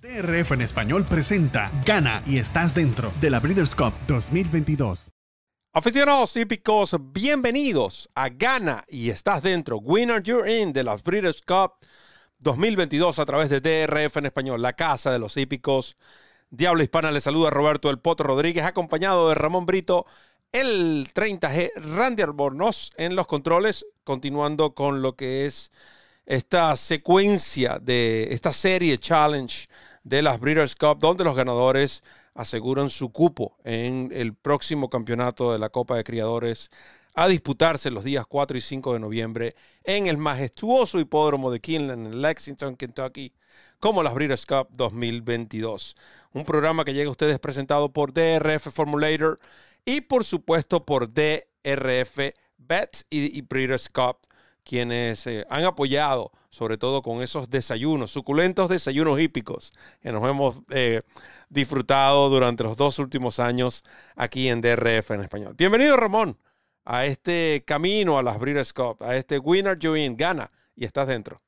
TRF 0.00 0.52
en 0.52 0.62
español 0.62 1.04
presenta 1.04 1.70
Gana 1.84 2.22
y 2.26 2.38
estás 2.38 2.74
dentro 2.74 3.12
de 3.20 3.28
la 3.28 3.38
Breeders' 3.38 3.74
Cup 3.74 3.92
2022. 4.06 5.12
Aficionados 5.74 6.32
típicos, 6.32 6.96
bienvenidos 7.12 8.08
a 8.14 8.30
Gana 8.30 8.82
y 8.88 9.10
estás 9.10 9.42
dentro. 9.42 9.76
Winner 9.76 10.22
You're 10.22 10.50
In 10.50 10.72
de 10.72 10.84
la 10.84 10.96
Breeders' 10.96 11.42
Cup 11.42 11.72
2022 12.38 13.18
a 13.18 13.26
través 13.26 13.50
de 13.50 13.60
TRF 13.60 14.16
en 14.16 14.24
español, 14.24 14.62
la 14.62 14.72
casa 14.72 15.12
de 15.12 15.18
los 15.18 15.36
hípicos. 15.36 15.96
Diablo 16.48 16.82
Hispana 16.82 17.10
le 17.10 17.20
saluda 17.20 17.50
Roberto 17.50 17.90
El 17.90 17.98
Poto 17.98 18.24
Rodríguez, 18.24 18.64
acompañado 18.64 19.28
de 19.28 19.34
Ramón 19.34 19.66
Brito, 19.66 20.06
el 20.50 21.12
30G, 21.12 21.72
Randy 21.76 22.22
Albornoz 22.22 22.90
en 22.96 23.16
los 23.16 23.26
controles, 23.26 23.84
continuando 24.02 24.74
con 24.74 25.02
lo 25.02 25.14
que 25.14 25.44
es 25.44 25.70
esta 26.24 26.74
secuencia 26.76 27.78
de 27.78 28.32
esta 28.32 28.54
serie 28.54 28.96
Challenge 28.96 29.68
de 30.02 30.22
las 30.22 30.40
Breeders' 30.40 30.76
Cup, 30.76 30.98
donde 30.98 31.24
los 31.24 31.36
ganadores 31.36 32.02
aseguran 32.34 32.90
su 32.90 33.10
cupo 33.12 33.56
en 33.64 34.10
el 34.14 34.34
próximo 34.34 34.88
campeonato 34.88 35.52
de 35.52 35.58
la 35.58 35.68
Copa 35.68 35.96
de 35.96 36.04
Criadores 36.04 36.70
a 37.14 37.28
disputarse 37.28 37.90
los 37.90 38.04
días 38.04 38.24
4 38.26 38.56
y 38.56 38.60
5 38.60 38.94
de 38.94 39.00
noviembre 39.00 39.56
en 39.84 40.06
el 40.06 40.16
majestuoso 40.16 40.98
hipódromo 41.00 41.50
de 41.50 41.60
Kinland, 41.60 42.06
en 42.06 42.22
Lexington, 42.22 42.76
Kentucky, 42.76 43.32
como 43.78 44.02
las 44.02 44.14
Breeders' 44.14 44.46
Cup 44.46 44.68
2022. 44.70 45.96
Un 46.32 46.44
programa 46.44 46.84
que 46.84 46.94
llega 46.94 47.08
a 47.08 47.12
ustedes 47.12 47.38
presentado 47.38 47.92
por 47.92 48.12
DRF 48.12 48.68
Formulator 48.72 49.40
y 49.84 50.02
por 50.02 50.24
supuesto 50.24 50.84
por 50.84 51.12
DRF 51.12 52.18
Bets 52.58 53.06
y, 53.10 53.40
Breeders' 53.42 53.88
Cup 53.88 54.18
quienes 54.62 55.26
eh, 55.26 55.44
han 55.50 55.64
apoyado, 55.64 56.30
sobre 56.50 56.78
todo 56.78 57.02
con 57.02 57.22
esos 57.22 57.48
desayunos, 57.48 58.10
suculentos 58.10 58.68
desayunos 58.68 59.20
hípicos 59.20 59.72
que 60.02 60.12
nos 60.12 60.28
hemos 60.28 60.56
eh, 60.70 61.02
disfrutado 61.48 62.28
durante 62.28 62.64
los 62.64 62.76
dos 62.76 62.98
últimos 62.98 63.38
años 63.38 63.84
aquí 64.16 64.48
en 64.48 64.60
DRF 64.60 65.12
en 65.12 65.22
español. 65.22 65.54
Bienvenido, 65.56 65.96
Ramón, 65.96 66.36
a 66.84 67.06
este 67.06 67.62
camino 67.66 68.18
a 68.18 68.22
las 68.22 68.38
Breeders' 68.38 68.72
Cup, 68.72 69.02
a 69.02 69.16
este 69.16 69.38
Winner 69.38 69.78
Join, 69.80 70.16
gana 70.16 70.48
y 70.74 70.84
estás 70.84 71.06
dentro. 71.06 71.40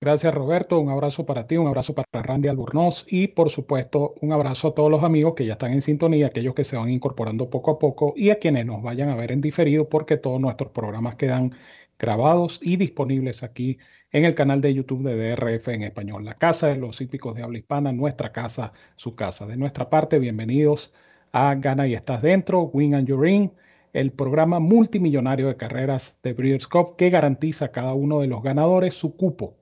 Gracias 0.00 0.32
Roberto, 0.32 0.78
un 0.78 0.90
abrazo 0.90 1.26
para 1.26 1.48
ti, 1.48 1.56
un 1.56 1.66
abrazo 1.66 1.92
para 1.92 2.22
Randy 2.22 2.46
Albornoz 2.46 3.04
y 3.08 3.26
por 3.26 3.50
supuesto 3.50 4.14
un 4.20 4.32
abrazo 4.32 4.68
a 4.68 4.74
todos 4.74 4.88
los 4.90 5.02
amigos 5.02 5.34
que 5.34 5.44
ya 5.44 5.54
están 5.54 5.72
en 5.72 5.82
sintonía, 5.82 6.28
aquellos 6.28 6.54
que 6.54 6.62
se 6.62 6.76
van 6.76 6.88
incorporando 6.88 7.50
poco 7.50 7.72
a 7.72 7.78
poco 7.80 8.14
y 8.16 8.30
a 8.30 8.38
quienes 8.38 8.64
nos 8.64 8.80
vayan 8.80 9.08
a 9.08 9.16
ver 9.16 9.32
en 9.32 9.40
diferido 9.40 9.88
porque 9.88 10.16
todos 10.16 10.40
nuestros 10.40 10.70
programas 10.70 11.16
quedan 11.16 11.52
grabados 11.98 12.60
y 12.62 12.76
disponibles 12.76 13.42
aquí 13.42 13.78
en 14.12 14.24
el 14.24 14.36
canal 14.36 14.60
de 14.60 14.72
YouTube 14.72 15.02
de 15.02 15.34
DRF 15.34 15.66
en 15.68 15.82
español, 15.82 16.24
la 16.24 16.34
casa 16.34 16.68
de 16.68 16.76
los 16.76 17.00
hípicos 17.00 17.34
de 17.34 17.42
habla 17.42 17.58
hispana, 17.58 17.90
nuestra 17.90 18.30
casa, 18.30 18.72
su 18.94 19.16
casa. 19.16 19.46
De 19.46 19.56
nuestra 19.56 19.90
parte, 19.90 20.20
bienvenidos 20.20 20.92
a 21.32 21.54
Gana 21.56 21.88
y 21.88 21.94
Estás 21.94 22.22
Dentro, 22.22 22.62
Win 22.62 22.94
and 22.94 23.08
Your 23.08 23.20
Ring, 23.20 23.50
el 23.92 24.12
programa 24.12 24.60
multimillonario 24.60 25.48
de 25.48 25.56
carreras 25.56 26.16
de 26.22 26.34
Breeders' 26.34 26.68
Cup 26.68 26.94
que 26.96 27.10
garantiza 27.10 27.66
a 27.66 27.72
cada 27.72 27.94
uno 27.94 28.20
de 28.20 28.28
los 28.28 28.44
ganadores 28.44 28.94
su 28.94 29.16
cupo 29.16 29.57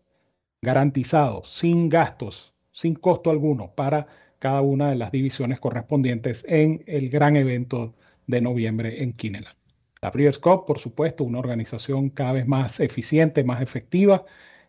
garantizado, 0.62 1.44
sin 1.44 1.88
gastos, 1.88 2.52
sin 2.72 2.94
costo 2.94 3.30
alguno 3.30 3.72
para 3.74 4.06
cada 4.38 4.60
una 4.60 4.90
de 4.90 4.96
las 4.96 5.12
divisiones 5.12 5.60
correspondientes 5.60 6.44
en 6.48 6.84
el 6.86 7.08
gran 7.10 7.36
evento 7.36 7.94
de 8.26 8.40
noviembre 8.40 9.02
en 9.02 9.12
Kineland. 9.12 9.56
La 10.02 10.10
Breeders' 10.10 10.38
Cup, 10.38 10.66
por 10.66 10.78
supuesto, 10.78 11.24
una 11.24 11.38
organización 11.38 12.10
cada 12.10 12.32
vez 12.32 12.46
más 12.46 12.80
eficiente, 12.80 13.44
más 13.44 13.62
efectiva, 13.62 14.24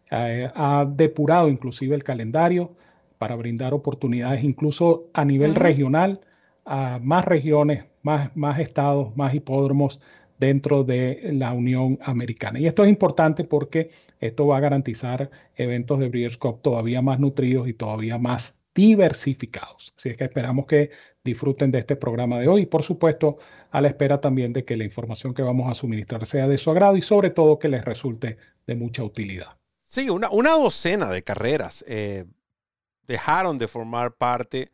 eh, 0.09 0.49
ha 0.55 0.85
depurado 0.89 1.49
inclusive 1.49 1.95
el 1.95 2.03
calendario 2.03 2.75
para 3.17 3.35
brindar 3.35 3.73
oportunidades 3.73 4.43
incluso 4.43 5.09
a 5.13 5.25
nivel 5.25 5.55
regional 5.55 6.21
a 6.65 6.99
más 7.01 7.25
regiones, 7.25 7.85
más, 8.03 8.35
más 8.35 8.59
estados, 8.59 9.15
más 9.15 9.33
hipódromos 9.33 9.99
dentro 10.39 10.83
de 10.83 11.29
la 11.33 11.53
Unión 11.53 11.99
Americana. 12.01 12.59
Y 12.59 12.67
esto 12.67 12.83
es 12.83 12.89
importante 12.89 13.43
porque 13.43 13.91
esto 14.19 14.47
va 14.47 14.57
a 14.57 14.61
garantizar 14.61 15.29
eventos 15.55 15.99
de 15.99 16.09
Breeders' 16.09 16.37
Cup 16.37 16.61
todavía 16.61 17.01
más 17.01 17.19
nutridos 17.19 17.67
y 17.67 17.73
todavía 17.73 18.17
más 18.17 18.55
diversificados. 18.75 19.93
Así 19.97 20.09
es 20.09 20.17
que 20.17 20.25
esperamos 20.25 20.67
que 20.67 20.91
disfruten 21.23 21.71
de 21.71 21.79
este 21.79 21.95
programa 21.95 22.39
de 22.39 22.47
hoy 22.47 22.61
y 22.61 22.65
por 22.67 22.83
supuesto 22.83 23.37
a 23.71 23.81
la 23.81 23.87
espera 23.87 24.21
también 24.21 24.53
de 24.53 24.63
que 24.65 24.77
la 24.77 24.83
información 24.83 25.33
que 25.33 25.41
vamos 25.41 25.69
a 25.69 25.73
suministrar 25.73 26.25
sea 26.25 26.47
de 26.47 26.57
su 26.57 26.71
agrado 26.71 26.95
y 26.95 27.01
sobre 27.01 27.31
todo 27.31 27.59
que 27.59 27.69
les 27.69 27.83
resulte 27.83 28.37
de 28.65 28.75
mucha 28.75 29.03
utilidad. 29.03 29.57
Sí, 29.83 30.09
una, 30.09 30.29
docena 30.29 31.09
de 31.09 31.23
carreras 31.23 31.83
eh, 31.87 32.25
dejaron 33.07 33.57
de 33.57 33.67
formar 33.67 34.15
parte 34.15 34.69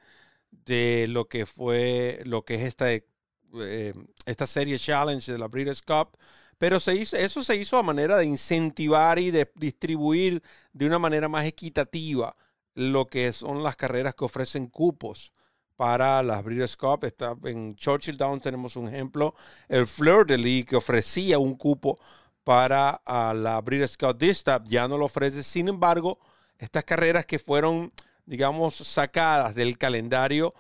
de 0.52 1.08
lo 1.08 1.28
que 1.30 1.46
fue, 1.46 2.22
lo 2.26 2.44
que 2.44 2.56
es 2.56 2.62
esta 2.62 2.92
eh, 2.92 3.94
esta 4.26 4.48
serie 4.48 4.80
Challenge 4.80 5.32
de 5.32 5.38
la 5.38 5.48
Breeders' 5.48 5.82
Cup, 5.82 6.18
pero 6.58 6.80
se 6.80 6.96
hizo, 6.96 7.18
eso 7.18 7.44
se 7.44 7.56
hizo 7.56 7.78
a 7.78 7.84
manera 7.84 8.18
de 8.18 8.26
incentivar 8.26 9.20
y 9.20 9.32
de 9.32 9.52
distribuir 9.56 10.42
de 10.72 10.86
una 10.86 11.00
manera 11.00 11.28
más 11.28 11.46
equitativa 11.46 12.36
lo 12.76 13.08
que 13.08 13.32
son 13.34 13.64
las 13.64 13.76
carreras 13.76 14.16
que 14.16 14.26
ofrecen 14.26 14.68
cupos 14.68 15.34
para 15.76 16.24
las 16.24 16.44
Breeders' 16.44 16.78
Cup. 16.78 17.04
Está, 17.04 17.36
en 17.44 17.76
Churchill 17.76 18.18
Downs 18.18 18.42
tenemos 18.42 18.76
un 18.76 18.88
ejemplo, 18.88 19.36
el 19.68 19.88
Fleur 19.88 20.26
de 20.26 20.38
Lis 20.38 20.66
que 20.66 20.76
ofrecía 20.76 21.40
un 21.40 21.56
cupo 21.56 22.00
para 22.44 23.02
la 23.06 23.62
Breeders' 23.62 23.98
Cup 23.98 24.18
Distap, 24.18 24.66
ya 24.66 24.88
no 24.88 24.98
lo 24.98 25.06
ofrece. 25.06 25.44
Sin 25.44 25.68
embargo, 25.68 26.20
estas 26.58 26.84
carreras 26.84 27.26
que 27.26 27.40
fueron, 27.40 27.92
digamos, 28.26 28.76
sacadas 28.76 29.56
del 29.56 29.78
calendario 29.78 30.54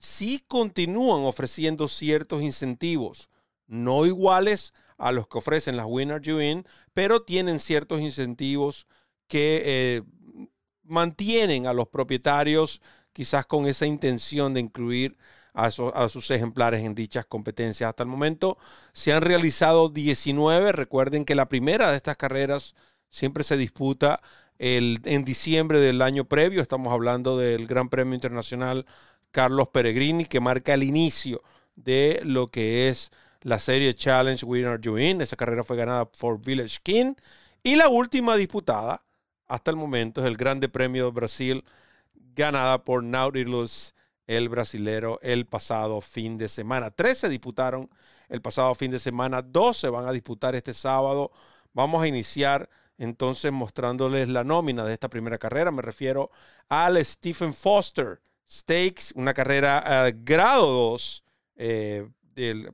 sí 0.00 0.42
continúan 0.48 1.22
ofreciendo 1.24 1.86
ciertos 1.86 2.42
incentivos, 2.42 3.30
no 3.66 4.06
iguales 4.06 4.72
a 4.98 5.12
los 5.12 5.28
que 5.28 5.38
ofrecen 5.38 5.76
las 5.76 5.86
Winner 5.86 6.20
You 6.20 6.40
In, 6.40 6.66
pero 6.92 7.22
tienen 7.22 7.60
ciertos 7.60 8.00
incentivos 8.00 8.86
que 9.28 9.62
eh, 9.64 10.02
mantienen 10.82 11.66
a 11.66 11.72
los 11.72 11.88
propietarios 11.88 12.82
quizás 13.12 13.46
con 13.46 13.66
esa 13.66 13.86
intención 13.86 14.54
de 14.54 14.60
incluir 14.60 15.16
a, 15.54 15.66
a, 15.66 16.08
sus 16.08 16.30
ejemplares 16.30 16.84
en 16.84 16.94
dichas 16.94 17.26
competencias. 17.26 17.88
Hasta 17.88 18.02
el 18.02 18.08
momento 18.08 18.56
se 18.92 19.12
han 19.12 19.22
realizado 19.22 19.88
19. 19.88 20.72
Recuerden 20.72 21.24
que 21.24 21.34
la 21.34 21.48
primera 21.48 21.90
de 21.90 21.96
estas 21.96 22.16
carreras 22.16 22.74
siempre 23.10 23.44
se 23.44 23.56
disputa 23.56 24.20
el, 24.58 25.00
en 25.04 25.24
diciembre 25.24 25.80
del 25.80 26.02
año 26.02 26.24
previo. 26.24 26.62
Estamos 26.62 26.92
hablando 26.92 27.36
del 27.38 27.66
Gran 27.66 27.88
Premio 27.88 28.14
Internacional 28.14 28.86
Carlos 29.30 29.68
Peregrini, 29.68 30.24
que 30.24 30.40
marca 30.40 30.74
el 30.74 30.82
inicio 30.82 31.42
de 31.76 32.20
lo 32.24 32.50
que 32.50 32.88
es 32.88 33.10
la 33.42 33.58
serie 33.58 33.94
Challenge 33.94 34.44
Winner 34.44 34.80
You 34.80 34.98
In. 34.98 35.20
Esa 35.20 35.36
carrera 35.36 35.64
fue 35.64 35.76
ganada 35.76 36.04
por 36.04 36.40
Village 36.40 36.78
King. 36.82 37.14
Y 37.62 37.76
la 37.76 37.88
última 37.88 38.36
disputada 38.36 39.02
hasta 39.46 39.70
el 39.70 39.76
momento 39.76 40.20
es 40.20 40.26
el 40.26 40.36
Grande 40.36 40.68
Premio 40.68 41.06
de 41.06 41.10
Brasil, 41.10 41.64
ganada 42.14 42.84
por 42.84 43.02
Nautilus, 43.02 43.94
el 44.26 44.48
brasilero, 44.48 45.18
el 45.22 45.46
pasado 45.46 46.00
fin 46.00 46.38
de 46.38 46.48
semana. 46.48 46.90
Tres 46.90 47.18
se 47.18 47.28
disputaron 47.28 47.90
el 48.28 48.40
pasado 48.40 48.74
fin 48.76 48.92
de 48.92 49.00
semana, 49.00 49.42
dos 49.42 49.76
se 49.76 49.88
van 49.88 50.06
a 50.06 50.12
disputar 50.12 50.54
este 50.54 50.72
sábado. 50.72 51.32
Vamos 51.72 52.02
a 52.02 52.06
iniciar 52.06 52.70
entonces 52.96 53.50
mostrándoles 53.50 54.28
la 54.28 54.44
nómina 54.44 54.84
de 54.84 54.92
esta 54.92 55.10
primera 55.10 55.38
carrera. 55.38 55.72
Me 55.72 55.82
refiero 55.82 56.30
al 56.68 57.04
Stephen 57.04 57.52
Foster, 57.52 58.20
Stakes, 58.50 59.12
una 59.14 59.32
carrera 59.32 60.08
uh, 60.08 60.18
grado 60.24 60.66
2, 60.66 61.24
eh, 61.56 62.08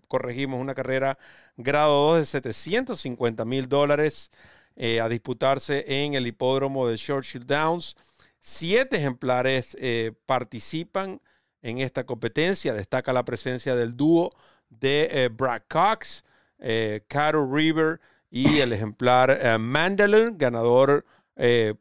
corregimos, 0.08 0.60
una 0.60 0.74
carrera 0.74 1.18
grado 1.56 2.12
2 2.12 2.18
de 2.18 2.24
750 2.24 3.44
mil 3.44 3.68
dólares 3.68 4.30
eh, 4.76 5.00
a 5.00 5.08
disputarse 5.08 5.84
en 5.86 6.14
el 6.14 6.26
hipódromo 6.26 6.86
de 6.86 6.96
Churchill 6.96 7.46
Downs. 7.46 7.96
Siete 8.40 8.96
ejemplares 8.96 9.76
eh, 9.80 10.12
participan 10.24 11.20
en 11.62 11.78
esta 11.78 12.04
competencia. 12.04 12.72
Destaca 12.72 13.12
la 13.12 13.24
presencia 13.24 13.74
del 13.74 13.96
dúo 13.96 14.30
de 14.68 15.30
Brad 15.32 15.62
Cox, 15.68 16.24
Carol 17.08 17.52
River 17.52 18.00
y 18.30 18.60
el 18.60 18.72
ejemplar 18.72 19.58
Mandalun, 19.58 20.38
ganador 20.38 21.04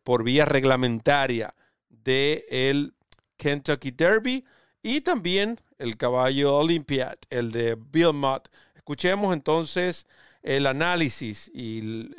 por 0.03 0.23
vía 0.23 0.45
reglamentaria 0.45 1.53
del 1.89 2.43
el 2.49 2.94
Kentucky 3.37 3.91
Derby 3.91 4.45
y 4.81 5.01
también 5.01 5.59
el 5.77 5.97
caballo 5.97 6.57
Olympiad, 6.57 7.17
el 7.29 7.51
de 7.51 7.75
Bill 7.75 8.13
Mott. 8.13 8.49
Escuchemos 8.75 9.33
entonces 9.33 10.05
el 10.43 10.67
análisis 10.67 11.51
y 11.53 12.09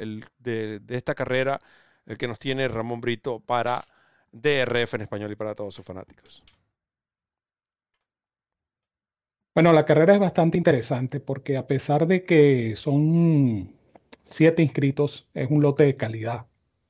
de, 0.40 0.80
esta 0.88 1.14
carrera, 1.14 1.60
el 2.06 2.18
que 2.18 2.26
nos 2.26 2.38
tiene 2.38 2.66
Ramón 2.68 3.00
Brito 3.00 3.40
para 3.40 3.82
DRF 4.32 4.94
en 4.94 5.02
español 5.02 5.30
y 5.30 5.36
para 5.36 5.54
todos 5.54 5.74
sus 5.74 5.86
fanáticos. 5.86 6.42
Bueno, 9.54 9.72
la 9.72 9.86
carrera 9.86 10.14
es 10.14 10.20
bastante 10.20 10.58
interesante 10.58 11.20
porque 11.20 11.56
a 11.56 11.66
pesar 11.66 12.06
de 12.06 12.24
que 12.24 12.74
son 12.76 13.72
siete 14.24 14.62
inscritos, 14.62 15.26
es 15.32 15.50
un 15.50 15.62
lote 15.62 15.84
de 15.84 15.96
calidad. 15.96 16.46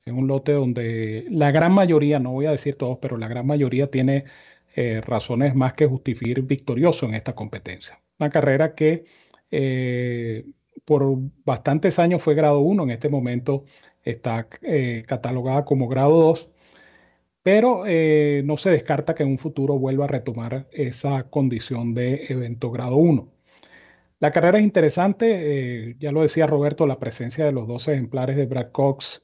Es 0.07 0.13
un 0.13 0.27
lote 0.27 0.53
donde 0.53 1.25
la 1.29 1.51
gran 1.51 1.73
mayoría, 1.73 2.17
no 2.19 2.31
voy 2.31 2.45
a 2.45 2.51
decir 2.51 2.75
todos, 2.77 2.97
pero 3.01 3.17
la 3.17 3.27
gran 3.27 3.45
mayoría 3.45 3.91
tiene 3.91 4.23
eh, 4.75 5.01
razones 5.01 5.53
más 5.55 5.73
que 5.73 5.85
justificar 5.85 6.43
victorioso 6.43 7.05
en 7.07 7.15
esta 7.15 7.35
competencia. 7.35 7.99
Una 8.19 8.29
carrera 8.29 8.73
que 8.73 9.05
eh, 9.51 10.45
por 10.85 11.03
bastantes 11.43 11.99
años 11.99 12.21
fue 12.21 12.35
grado 12.35 12.59
1, 12.61 12.83
en 12.83 12.91
este 12.91 13.09
momento 13.09 13.65
está 14.03 14.47
eh, 14.61 15.03
catalogada 15.07 15.65
como 15.65 15.89
grado 15.89 16.17
2, 16.19 16.49
pero 17.43 17.83
no 18.43 18.57
se 18.57 18.69
descarta 18.71 19.15
que 19.15 19.23
en 19.23 19.29
un 19.29 19.37
futuro 19.37 19.79
vuelva 19.79 20.05
a 20.05 20.07
retomar 20.09 20.67
esa 20.71 21.29
condición 21.29 21.93
de 21.93 22.25
evento 22.29 22.71
grado 22.71 22.97
1. 22.97 23.36
La 24.19 24.31
carrera 24.31 24.57
es 24.57 24.63
interesante, 24.63 25.95
ya 25.99 26.11
lo 26.11 26.21
decía 26.21 26.47
Roberto, 26.47 26.87
la 26.87 26.99
presencia 26.99 27.45
de 27.45 27.51
los 27.51 27.67
dos 27.67 27.87
ejemplares 27.87 28.35
de 28.35 28.47
Brad 28.47 28.71
Cox 28.71 29.21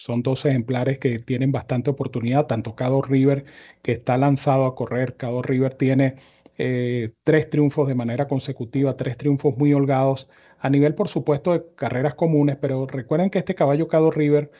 son 0.00 0.22
dos 0.22 0.46
ejemplares 0.46 0.98
que 0.98 1.18
tienen 1.18 1.52
bastante 1.52 1.90
oportunidad, 1.90 2.46
tanto 2.46 2.74
Cado 2.74 3.02
River, 3.02 3.44
que 3.82 3.92
está 3.92 4.16
lanzado 4.16 4.64
a 4.64 4.74
correr. 4.74 5.16
Cado 5.16 5.42
River 5.42 5.74
tiene 5.74 6.16
eh, 6.56 7.12
tres 7.22 7.50
triunfos 7.50 7.86
de 7.86 7.94
manera 7.94 8.26
consecutiva, 8.26 8.96
tres 8.96 9.18
triunfos 9.18 9.56
muy 9.58 9.74
holgados, 9.74 10.26
a 10.58 10.70
nivel, 10.70 10.94
por 10.94 11.08
supuesto, 11.08 11.52
de 11.52 11.64
carreras 11.74 12.14
comunes, 12.14 12.56
pero 12.58 12.86
recuerden 12.86 13.28
que 13.28 13.40
este 13.40 13.54
caballo 13.54 13.88
Cado 13.88 14.10
River 14.10 14.50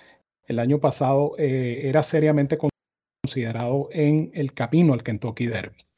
el 0.47 0.59
año 0.59 0.79
pasado 0.79 1.35
eh, 1.39 1.83
era 1.85 2.03
seriamente 2.03 2.59
considerado 3.23 3.89
en 3.93 4.31
el 4.35 4.53
camino 4.53 4.93
al 4.93 5.03
Kentucky 5.03 5.47
Derby. 5.47 5.90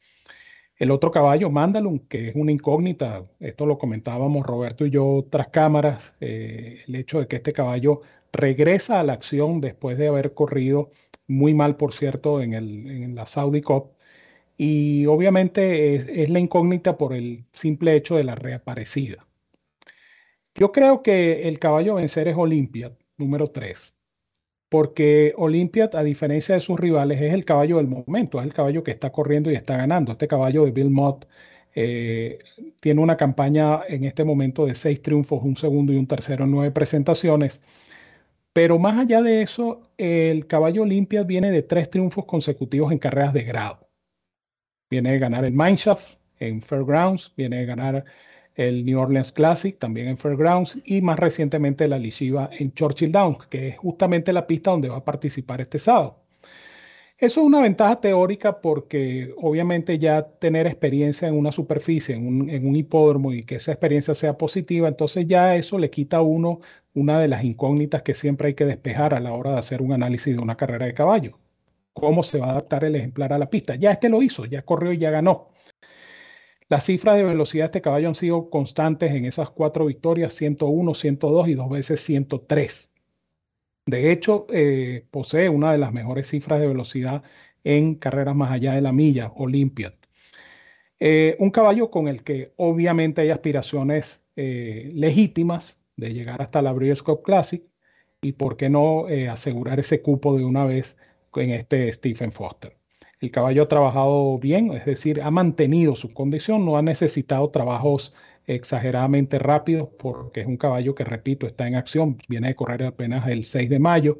El 0.82 0.90
otro 0.90 1.12
caballo, 1.12 1.48
Mandalun, 1.48 2.00
que 2.08 2.30
es 2.30 2.34
una 2.34 2.50
incógnita, 2.50 3.24
esto 3.38 3.66
lo 3.66 3.78
comentábamos 3.78 4.44
Roberto 4.44 4.84
y 4.84 4.90
yo 4.90 5.24
tras 5.30 5.46
cámaras, 5.50 6.12
eh, 6.20 6.82
el 6.88 6.96
hecho 6.96 7.20
de 7.20 7.28
que 7.28 7.36
este 7.36 7.52
caballo 7.52 8.00
regresa 8.32 8.98
a 8.98 9.04
la 9.04 9.12
acción 9.12 9.60
después 9.60 9.96
de 9.96 10.08
haber 10.08 10.34
corrido 10.34 10.90
muy 11.28 11.54
mal, 11.54 11.76
por 11.76 11.92
cierto, 11.92 12.42
en, 12.42 12.54
el, 12.54 12.90
en 12.90 13.14
la 13.14 13.26
Saudi 13.26 13.62
Cup. 13.62 13.92
Y 14.58 15.06
obviamente 15.06 15.94
es, 15.94 16.30
la 16.30 16.40
incógnita 16.40 16.98
por 16.98 17.14
el 17.14 17.44
simple 17.52 17.94
hecho 17.94 18.16
de 18.16 18.24
la 18.24 18.34
reaparecida. 18.34 19.24
Yo 20.56 20.72
creo 20.72 21.02
que 21.04 21.48
el 21.48 21.60
caballo 21.60 21.92
a 21.92 21.96
vencer 22.00 22.26
es 22.26 22.36
Olympiad, 22.36 22.92
número 23.18 23.46
3, 23.48 23.94
porque 24.72 25.34
Olympiad, 25.36 25.94
a 25.96 26.02
diferencia 26.02 26.54
de 26.54 26.62
sus 26.62 26.80
rivales, 26.80 27.20
es 27.20 27.34
el 27.34 27.44
caballo 27.44 27.76
del 27.76 27.88
momento, 27.88 28.40
es 28.40 28.46
el 28.46 28.54
caballo 28.54 28.82
que 28.82 28.90
está 28.90 29.12
corriendo 29.12 29.50
y 29.50 29.54
está 29.54 29.76
ganando. 29.76 30.12
Este 30.12 30.26
caballo 30.26 30.64
de 30.64 30.70
Bill 30.70 30.88
Mott 30.88 31.26
eh, 31.74 32.38
tiene 32.80 33.02
una 33.02 33.18
campaña 33.18 33.80
en 33.86 34.04
este 34.04 34.24
momento 34.24 34.64
de 34.64 34.74
seis 34.74 35.02
triunfos, 35.02 35.42
un 35.42 35.56
segundo 35.56 35.92
y 35.92 35.96
un 35.96 36.06
tercero 36.06 36.44
en 36.44 36.52
nueve 36.52 36.70
presentaciones. 36.70 37.60
Pero 38.54 38.78
más 38.78 38.98
allá 38.98 39.20
de 39.20 39.42
eso, 39.42 39.82
el 39.98 40.46
caballo 40.46 40.84
Olympia 40.84 41.22
viene 41.22 41.50
de 41.50 41.62
tres 41.62 41.90
triunfos 41.90 42.24
consecutivos 42.24 42.92
en 42.92 42.98
carreras 42.98 43.34
de 43.34 43.42
grado. 43.44 43.90
Viene 44.88 45.12
de 45.12 45.18
ganar 45.18 45.44
el 45.44 45.52
Mineshaft 45.52 46.16
en 46.40 46.62
Fairgrounds, 46.62 47.30
viene 47.36 47.58
de 47.58 47.66
ganar 47.66 48.04
el 48.54 48.84
New 48.84 48.98
Orleans 49.00 49.32
Classic 49.32 49.78
también 49.78 50.08
en 50.08 50.18
Fairgrounds 50.18 50.78
y 50.84 51.00
más 51.00 51.18
recientemente 51.18 51.88
la 51.88 51.98
Lishiva 51.98 52.50
en 52.52 52.72
Churchill 52.74 53.12
Downs, 53.12 53.46
que 53.46 53.68
es 53.68 53.78
justamente 53.78 54.32
la 54.32 54.46
pista 54.46 54.70
donde 54.70 54.88
va 54.88 54.98
a 54.98 55.04
participar 55.04 55.60
este 55.60 55.78
sábado. 55.78 56.22
Eso 57.22 57.40
es 57.40 57.46
una 57.46 57.60
ventaja 57.60 58.00
teórica 58.00 58.60
porque 58.60 59.32
obviamente 59.36 59.96
ya 59.96 60.22
tener 60.24 60.66
experiencia 60.66 61.28
en 61.28 61.34
una 61.34 61.52
superficie, 61.52 62.16
en 62.16 62.66
un, 62.66 62.74
hipódromo 62.76 63.32
y 63.32 63.44
que 63.44 63.54
esa 63.56 63.70
experiencia 63.70 64.12
sea 64.16 64.36
positiva, 64.36 64.88
entonces 64.88 65.26
ya 65.28 65.54
eso 65.54 65.78
le 65.78 65.88
quita 65.88 66.16
a 66.16 66.22
uno 66.22 66.60
una 66.94 67.20
de 67.20 67.28
las 67.28 67.44
incógnitas 67.44 68.02
que 68.02 68.14
siempre 68.14 68.48
hay 68.48 68.54
que 68.54 68.64
despejar 68.66 69.14
a 69.14 69.20
la 69.20 69.32
hora 69.34 69.52
de 69.52 69.58
hacer 69.58 69.82
un 69.82 69.92
análisis 69.92 70.34
de 70.34 70.42
una 70.42 70.56
carrera 70.56 70.86
de 70.86 70.94
caballo. 70.94 71.38
¿Cómo 71.92 72.24
se 72.24 72.38
va 72.38 72.48
a 72.48 72.50
adaptar 72.52 72.84
el 72.84 72.96
ejemplar 72.96 73.32
a 73.32 73.38
la 73.38 73.50
pista? 73.50 73.76
Ya 73.76 73.92
este 73.92 74.08
lo 74.08 74.20
hizo, 74.22 74.44
ya 74.46 74.62
corrió 74.62 74.92
y 74.92 74.98
ya 74.98 75.10
ganó. 75.10 75.51
Las 76.72 76.84
cifras 76.84 77.16
de 77.16 77.24
velocidad 77.24 77.64
de 77.64 77.66
este 77.66 77.82
caballo 77.82 78.08
han 78.08 78.14
sido 78.14 78.48
constantes 78.48 79.12
en 79.12 79.26
esas 79.26 79.50
cuatro 79.50 79.84
victorias, 79.84 80.32
101, 80.32 80.94
102 80.94 81.48
y 81.48 81.54
dos 81.54 81.68
veces 81.68 82.00
103. 82.00 82.90
De 83.84 84.10
hecho, 84.10 84.46
eh, 84.48 85.04
posee 85.10 85.50
una 85.50 85.72
de 85.72 85.76
las 85.76 85.92
mejores 85.92 86.28
cifras 86.28 86.62
de 86.62 86.68
velocidad 86.68 87.24
en 87.62 87.96
carreras 87.96 88.34
más 88.34 88.52
allá 88.52 88.72
de 88.72 88.80
la 88.80 88.90
milla, 88.90 89.34
Olympiad. 89.36 89.92
Eh, 90.98 91.36
un 91.40 91.50
caballo 91.50 91.90
con 91.90 92.08
el 92.08 92.24
que 92.24 92.54
obviamente 92.56 93.20
hay 93.20 93.28
aspiraciones 93.28 94.22
eh, 94.36 94.92
legítimas 94.94 95.76
de 95.96 96.14
llegar 96.14 96.40
hasta 96.40 96.62
la 96.62 96.72
Breeders' 96.72 97.02
Cup 97.02 97.20
Classic 97.22 97.62
y 98.22 98.32
por 98.32 98.56
qué 98.56 98.70
no 98.70 99.08
asegurar 99.30 99.78
ese 99.78 100.00
cupo 100.00 100.38
de 100.38 100.46
una 100.46 100.64
vez 100.64 100.96
en 101.34 101.50
este 101.50 101.92
Stephen 101.92 102.32
Foster. 102.32 102.81
El 103.22 103.30
caballo 103.30 103.62
ha 103.62 103.68
trabajado 103.68 104.36
bien, 104.38 104.72
es 104.72 104.84
decir, 104.84 105.22
ha 105.22 105.30
mantenido 105.30 105.94
su 105.94 106.12
condición, 106.12 106.66
no 106.66 106.76
ha 106.76 106.82
necesitado 106.82 107.48
trabajos 107.50 108.12
exageradamente 108.46 109.38
rápido 109.38 109.90
porque 109.96 110.40
es 110.40 110.48
un 110.48 110.56
caballo 110.56 110.96
que, 110.96 111.04
repito, 111.04 111.46
está 111.46 111.68
en 111.68 111.76
acción, 111.76 112.18
viene 112.28 112.48
de 112.48 112.56
correr 112.56 112.84
apenas 112.84 113.28
el 113.28 113.44
6 113.44 113.70
de 113.70 113.78
mayo. 113.78 114.18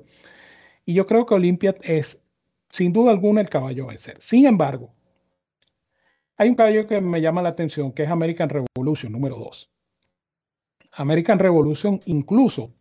Y 0.85 0.95
yo 0.95 1.09
creo 1.09 1.27
que 1.27 1.35
Olympiad 1.35 1.75
es, 1.83 2.23
sin 2.71 2.93
duda 2.93 3.11
alguna, 3.11 3.41
el 3.41 3.49
caballo 3.49 3.87
a 3.87 3.89
vencer. 3.89 4.19
Sin 4.21 4.47
embargo, 4.47 4.95
hay 6.37 6.51
un 6.51 6.55
caballo 6.55 6.87
que 6.87 7.01
me 7.01 7.21
llama 7.21 7.43
la 7.43 7.49
atención, 7.49 7.91
que 7.91 8.05
es 8.05 8.09
American 8.09 8.51
Revolution, 8.51 9.11
número 9.11 9.37
2. 9.37 9.69
American 10.93 11.41
Revolution 11.41 11.99
incluso 12.07 12.73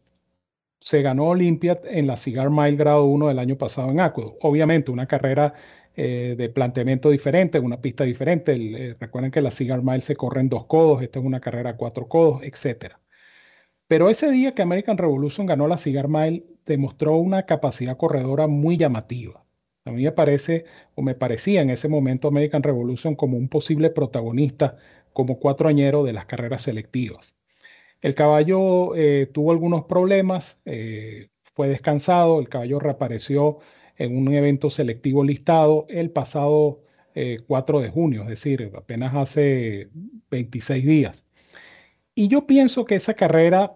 se 0.81 1.01
ganó 1.01 1.29
Olympiad 1.29 1.79
en 1.85 2.05
la 2.05 2.17
Cigar 2.17 2.51
Mile 2.51 2.75
grado 2.75 3.05
1 3.05 3.27
del 3.27 3.39
año 3.39 3.57
pasado 3.57 3.89
en 3.89 3.99
Aqueduct. 3.99 4.37
Obviamente, 4.41 4.91
una 4.91 5.07
carrera 5.07 5.53
eh, 6.03 6.35
de 6.35 6.49
planteamiento 6.49 7.11
diferente, 7.11 7.59
una 7.59 7.79
pista 7.79 8.03
diferente. 8.03 8.55
Eh, 8.55 8.95
recuerden 8.99 9.29
que 9.29 9.39
la 9.39 9.51
Cigar 9.51 9.83
Mile 9.83 10.01
se 10.01 10.15
corre 10.15 10.41
en 10.41 10.49
dos 10.49 10.65
codos, 10.65 11.03
esta 11.03 11.19
es 11.19 11.25
una 11.25 11.39
carrera 11.39 11.69
a 11.71 11.77
cuatro 11.77 12.07
codos, 12.07 12.41
etc. 12.41 12.95
Pero 13.85 14.09
ese 14.09 14.31
día 14.31 14.55
que 14.55 14.63
American 14.63 14.97
Revolution 14.97 15.45
ganó 15.45 15.67
la 15.67 15.77
Cigar 15.77 16.07
Mile, 16.07 16.43
demostró 16.65 17.17
una 17.17 17.45
capacidad 17.45 17.97
corredora 17.97 18.47
muy 18.47 18.77
llamativa. 18.77 19.45
A 19.85 19.91
mí 19.91 20.03
me 20.03 20.11
parece, 20.11 20.65
o 20.95 21.03
me 21.03 21.13
parecía 21.13 21.61
en 21.61 21.69
ese 21.69 21.87
momento 21.87 22.27
American 22.27 22.63
Revolution 22.63 23.15
como 23.15 23.37
un 23.37 23.47
posible 23.47 23.91
protagonista, 23.91 24.77
como 25.13 25.37
cuatroañero 25.37 26.03
de 26.03 26.13
las 26.13 26.25
carreras 26.25 26.63
selectivas. 26.63 27.35
El 28.01 28.15
caballo 28.15 28.95
eh, 28.95 29.27
tuvo 29.31 29.51
algunos 29.51 29.85
problemas, 29.85 30.59
fue 31.53 31.69
descansado, 31.69 32.39
el 32.39 32.49
caballo 32.49 32.79
reapareció 32.79 33.59
en 34.03 34.17
un 34.17 34.33
evento 34.33 34.69
selectivo 34.69 35.23
listado 35.23 35.85
el 35.89 36.09
pasado 36.09 36.81
4 37.47 37.79
eh, 37.79 37.83
de 37.83 37.89
junio, 37.89 38.23
es 38.23 38.29
decir, 38.29 38.71
apenas 38.75 39.13
hace 39.15 39.89
26 40.31 40.85
días. 40.85 41.23
Y 42.15 42.27
yo 42.27 42.47
pienso 42.47 42.85
que 42.85 42.95
esa 42.95 43.13
carrera 43.13 43.73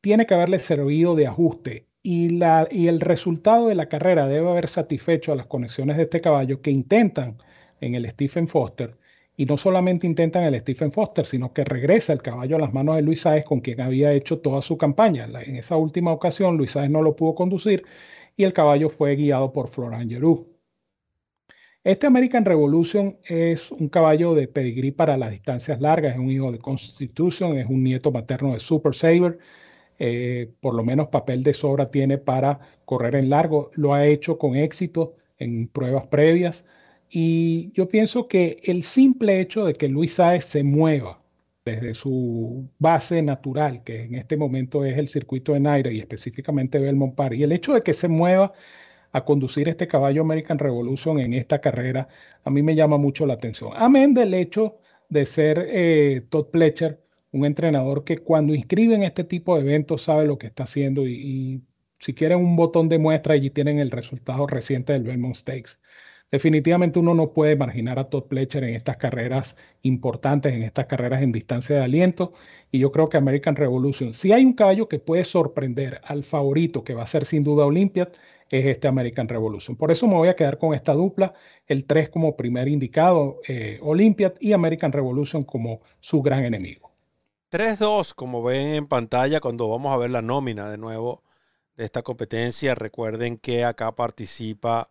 tiene 0.00 0.26
que 0.26 0.34
haberle 0.34 0.58
servido 0.58 1.14
de 1.14 1.26
ajuste 1.26 1.86
y, 2.02 2.30
la, 2.30 2.68
y 2.70 2.88
el 2.88 3.00
resultado 3.00 3.68
de 3.68 3.74
la 3.74 3.88
carrera 3.88 4.26
debe 4.26 4.48
haber 4.48 4.68
satisfecho 4.68 5.32
a 5.32 5.36
las 5.36 5.46
conexiones 5.46 5.98
de 5.98 6.04
este 6.04 6.20
caballo 6.20 6.62
que 6.62 6.70
intentan 6.70 7.36
en 7.80 7.94
el 7.94 8.08
Stephen 8.08 8.48
Foster 8.48 8.96
y 9.36 9.44
no 9.44 9.56
solamente 9.56 10.06
intentan 10.06 10.42
el 10.44 10.58
Stephen 10.58 10.90
Foster, 10.90 11.26
sino 11.26 11.52
que 11.52 11.64
regresa 11.64 12.12
el 12.12 12.22
caballo 12.22 12.56
a 12.56 12.60
las 12.60 12.72
manos 12.72 12.96
de 12.96 13.02
Luis 13.02 13.20
Sáez, 13.20 13.44
con 13.44 13.60
quien 13.60 13.80
había 13.80 14.12
hecho 14.12 14.38
toda 14.38 14.62
su 14.62 14.76
campaña. 14.76 15.28
En 15.44 15.54
esa 15.54 15.76
última 15.76 16.12
ocasión, 16.12 16.56
Luis 16.56 16.72
Sáez 16.72 16.90
no 16.90 17.02
lo 17.02 17.14
pudo 17.14 17.36
conducir 17.36 17.84
y 18.38 18.44
el 18.44 18.52
caballo 18.52 18.88
fue 18.88 19.16
guiado 19.16 19.52
por 19.52 19.68
Florent 19.68 20.10
Geroux. 20.10 20.46
Este 21.82 22.06
American 22.06 22.44
Revolution 22.44 23.18
es 23.24 23.70
un 23.72 23.88
caballo 23.88 24.34
de 24.34 24.46
pedigrí 24.46 24.92
para 24.92 25.16
las 25.16 25.32
distancias 25.32 25.80
largas, 25.80 26.14
es 26.14 26.20
un 26.20 26.30
hijo 26.30 26.52
de 26.52 26.60
Constitution, 26.60 27.58
es 27.58 27.66
un 27.68 27.82
nieto 27.82 28.12
materno 28.12 28.52
de 28.52 28.60
Super 28.60 28.94
Saver, 28.94 29.38
eh, 29.98 30.52
por 30.60 30.74
lo 30.74 30.84
menos 30.84 31.08
papel 31.08 31.42
de 31.42 31.52
sobra 31.52 31.90
tiene 31.90 32.16
para 32.16 32.60
correr 32.84 33.16
en 33.16 33.28
largo, 33.28 33.72
lo 33.74 33.92
ha 33.92 34.06
hecho 34.06 34.38
con 34.38 34.54
éxito 34.54 35.16
en 35.38 35.66
pruebas 35.66 36.06
previas 36.06 36.64
y 37.10 37.72
yo 37.72 37.88
pienso 37.88 38.28
que 38.28 38.60
el 38.64 38.84
simple 38.84 39.40
hecho 39.40 39.64
de 39.64 39.74
que 39.74 39.88
Luis 39.88 40.14
Saez 40.14 40.44
se 40.44 40.62
mueva 40.62 41.20
desde 41.68 41.94
su 41.94 42.68
base 42.78 43.22
natural, 43.22 43.82
que 43.84 44.04
en 44.04 44.14
este 44.14 44.36
momento 44.36 44.84
es 44.84 44.98
el 44.98 45.08
circuito 45.08 45.52
de 45.52 45.60
Naira 45.60 45.90
y 45.90 46.00
específicamente 46.00 46.78
Belmont 46.78 47.14
Park, 47.14 47.34
y 47.36 47.42
el 47.42 47.52
hecho 47.52 47.74
de 47.74 47.82
que 47.82 47.94
se 47.94 48.08
mueva 48.08 48.52
a 49.12 49.24
conducir 49.24 49.68
este 49.68 49.88
caballo 49.88 50.22
American 50.22 50.58
Revolution 50.58 51.18
en 51.20 51.34
esta 51.34 51.60
carrera, 51.60 52.08
a 52.44 52.50
mí 52.50 52.62
me 52.62 52.74
llama 52.74 52.98
mucho 52.98 53.26
la 53.26 53.34
atención. 53.34 53.72
Amén 53.76 54.14
del 54.14 54.34
hecho 54.34 54.78
de 55.08 55.26
ser 55.26 55.66
eh, 55.70 56.22
Todd 56.30 56.46
Pletcher, 56.50 57.00
un 57.32 57.44
entrenador 57.44 58.04
que 58.04 58.18
cuando 58.18 58.54
inscribe 58.54 58.94
en 58.94 59.02
este 59.02 59.24
tipo 59.24 59.56
de 59.56 59.62
eventos 59.62 60.02
sabe 60.02 60.26
lo 60.26 60.38
que 60.38 60.46
está 60.48 60.64
haciendo 60.64 61.06
y 61.06 61.62
si 62.00 62.14
quieren 62.14 62.38
un 62.38 62.56
botón 62.56 62.88
de 62.88 62.98
muestra, 62.98 63.34
allí 63.34 63.50
tienen 63.50 63.78
el 63.80 63.90
resultado 63.90 64.46
reciente 64.46 64.92
del 64.92 65.02
Belmont 65.04 65.34
Stakes 65.34 65.80
definitivamente 66.30 66.98
uno 66.98 67.14
no 67.14 67.32
puede 67.32 67.56
marginar 67.56 67.98
a 67.98 68.08
Todd 68.10 68.24
Pletcher 68.24 68.64
en 68.64 68.74
estas 68.74 68.96
carreras 68.96 69.56
importantes, 69.82 70.54
en 70.54 70.62
estas 70.62 70.86
carreras 70.86 71.22
en 71.22 71.32
distancia 71.32 71.76
de 71.76 71.82
aliento. 71.82 72.32
Y 72.70 72.78
yo 72.78 72.92
creo 72.92 73.08
que 73.08 73.16
American 73.16 73.56
Revolution, 73.56 74.14
si 74.14 74.32
hay 74.32 74.44
un 74.44 74.52
caballo 74.52 74.88
que 74.88 74.98
puede 74.98 75.24
sorprender 75.24 76.00
al 76.04 76.24
favorito, 76.24 76.84
que 76.84 76.94
va 76.94 77.04
a 77.04 77.06
ser 77.06 77.24
sin 77.24 77.44
duda 77.44 77.64
Olympiad, 77.64 78.08
es 78.50 78.64
este 78.64 78.88
American 78.88 79.28
Revolution. 79.28 79.76
Por 79.76 79.90
eso 79.90 80.06
me 80.06 80.14
voy 80.14 80.28
a 80.28 80.36
quedar 80.36 80.58
con 80.58 80.74
esta 80.74 80.92
dupla, 80.92 81.34
el 81.66 81.84
3 81.84 82.08
como 82.08 82.36
primer 82.36 82.68
indicado, 82.68 83.40
eh, 83.46 83.78
Olympiad 83.82 84.34
y 84.40 84.52
American 84.52 84.92
Revolution 84.92 85.44
como 85.44 85.80
su 86.00 86.22
gran 86.22 86.44
enemigo. 86.44 86.90
3-2, 87.50 88.14
como 88.14 88.42
ven 88.42 88.74
en 88.74 88.86
pantalla 88.86 89.40
cuando 89.40 89.68
vamos 89.68 89.92
a 89.92 89.96
ver 89.96 90.10
la 90.10 90.22
nómina 90.22 90.70
de 90.70 90.78
nuevo 90.78 91.22
de 91.76 91.84
esta 91.84 92.02
competencia. 92.02 92.74
Recuerden 92.74 93.38
que 93.38 93.64
acá 93.64 93.92
participa 93.92 94.90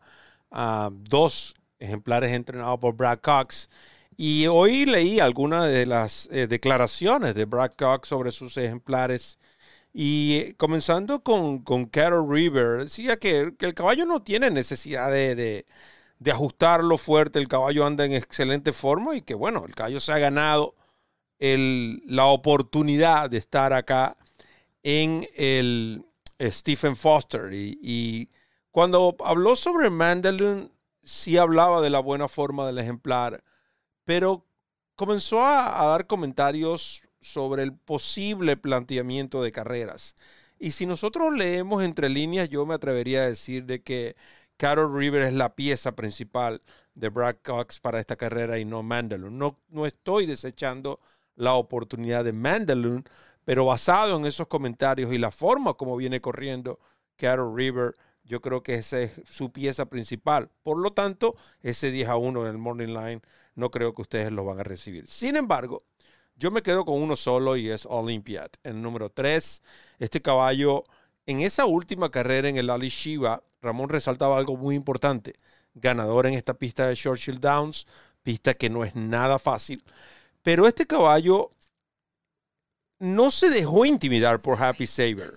uh, 0.52 0.90
dos 0.92 1.56
ejemplares 1.80 2.32
entrenados 2.32 2.80
por 2.80 2.96
Brad 2.96 3.20
Cox. 3.20 3.70
Y 4.18 4.48
hoy 4.48 4.86
leí 4.86 5.20
algunas 5.20 5.70
de 5.70 5.86
las 5.86 6.28
eh, 6.32 6.48
declaraciones 6.48 7.36
de 7.36 7.46
Brad 7.46 7.72
Cox 7.78 8.10
sobre 8.10 8.32
sus 8.32 8.58
ejemplares. 8.58 9.38
Y 9.94 10.38
eh, 10.38 10.56
comenzando 10.58 11.22
con, 11.24 11.60
con 11.60 11.86
Carol 11.86 12.30
River, 12.30 12.84
decía 12.86 13.18
que, 13.18 13.54
que, 13.58 13.66
el 13.68 13.74
caballo 13.74 14.06
no 14.06 14.24
tiene 14.24 14.50
necesidad 14.50 15.12
de, 15.12 15.36
de, 15.36 15.66
de, 16.20 16.32
ajustarlo 16.32 16.98
fuerte, 16.98 17.40
el 17.40 17.48
caballo 17.48 17.86
anda 17.86 18.06
en 18.06 18.14
excelente 18.14 18.74
forma 18.74 19.16
y 19.16 19.22
que 19.22 19.34
bueno, 19.36 19.66
el 19.68 19.76
caballo 19.76 20.00
se 20.00 20.12
ha 20.12 20.20
ganado 20.20 20.76
el, 21.40 22.02
la 22.06 22.26
oportunidad 22.26 23.30
de 23.30 23.38
estar 23.38 23.74
acá 23.74 24.18
en 24.84 25.28
el, 25.36 26.04
Stephen 26.42 26.96
Foster. 26.96 27.52
Y, 27.54 28.30
cuando 28.72 29.16
habló 29.24 29.56
sobre 29.56 29.90
Mandalun, 29.90 30.72
sí 31.04 31.38
hablaba 31.38 31.82
de 31.82 31.90
la 31.90 32.00
buena 32.00 32.28
forma 32.28 32.68
del 32.68 32.80
ejemplar, 32.80 33.44
pero 34.04 34.46
comenzó 34.96 35.46
a, 35.46 35.86
dar 35.86 36.08
comentarios 36.08 37.04
sobre 37.22 37.64
el 37.64 37.74
posible 37.74 38.58
planteamiento 38.58 39.42
de 39.42 39.52
carreras. 39.52 40.16
Y 40.60 40.72
si 40.72 40.86
nosotros 40.86 41.34
leemos 41.34 41.84
entre 41.84 42.10
líneas, 42.10 42.50
yo 42.50 42.66
me 42.66 42.74
atrevería 42.74 43.22
a 43.22 43.28
decir 43.28 43.66
de 43.66 43.84
que 43.84 44.16
Carol 44.58 44.98
River 44.98 45.24
es 45.24 45.34
la 45.34 45.56
pieza 45.56 45.96
principal 45.96 46.62
de 46.96 47.10
Brad 47.10 47.38
Cox 47.44 47.80
para 47.80 48.00
esta 48.00 48.16
carrera 48.16 48.58
y 48.58 48.66
no 48.66 48.82
Mandalun. 48.82 49.38
No, 49.38 49.60
no 49.70 49.86
estoy 49.86 50.26
desechando 50.26 51.00
la 51.36 51.54
oportunidad 51.54 52.26
de 52.26 52.34
Mandalun, 52.34 53.06
pero 53.46 53.66
basado 53.66 54.18
en 54.18 54.26
esos 54.26 54.48
comentarios 54.48 55.14
y 55.14 55.20
la 55.20 55.32
forma 55.32 55.76
como 55.76 55.96
viene 55.96 56.20
corriendo 56.22 56.80
Carol 57.18 57.56
River, 57.56 57.96
yo 58.28 58.42
creo 58.42 58.62
que 58.62 58.76
esa 58.76 59.00
es 59.00 59.12
su 59.28 59.52
pieza 59.52 59.86
principal. 59.86 60.50
Por 60.64 60.78
lo 60.78 60.92
tanto, 60.92 61.36
ese 61.62 61.92
10 61.92 62.10
a 62.10 62.18
1 62.18 62.46
en 62.46 62.52
el 62.52 62.58
Morning 62.58 62.94
Line 62.94 63.22
no 63.56 63.72
creo 63.72 63.96
que 63.96 64.02
ustedes 64.02 64.32
lo 64.32 64.46
van 64.46 64.60
a 64.60 64.64
recibir. 64.64 65.08
Sin 65.08 65.36
embargo, 65.36 65.80
yo 66.36 66.52
me 66.52 66.62
quedo 66.62 66.86
con 66.86 67.02
uno 67.02 67.16
solo 67.16 67.58
y 67.58 67.70
es 67.70 67.86
Olympiad. 67.86 68.50
El 68.64 68.82
número 68.82 69.10
3, 69.10 69.64
este 70.00 70.22
caballo, 70.22 70.84
en 71.26 71.40
esa 71.40 71.66
última 71.66 72.12
carrera 72.12 72.50
en 72.50 72.58
el 72.58 72.70
Ali 72.70 72.90
Shiva, 72.90 73.44
Ramón 73.62 73.90
resaltaba 73.90 74.38
algo 74.38 74.56
muy 74.56 74.76
importante. 74.76 75.34
Ganador 75.74 76.28
en 76.28 76.34
esta 76.34 76.54
pista 76.54 76.88
de 76.88 76.96
Churchill 76.96 77.40
Downs, 77.40 77.88
pista 78.22 78.54
que 78.54 78.70
no 78.70 78.84
es 78.84 78.96
nada 78.96 79.40
fácil. 79.40 79.84
Pero 80.44 80.68
este 80.68 80.86
caballo 80.86 81.50
no 83.00 83.32
se 83.32 83.50
dejó 83.50 83.86
intimidar 83.86 84.40
por 84.40 84.62
Happy 84.62 84.86
Saver. 84.86 85.32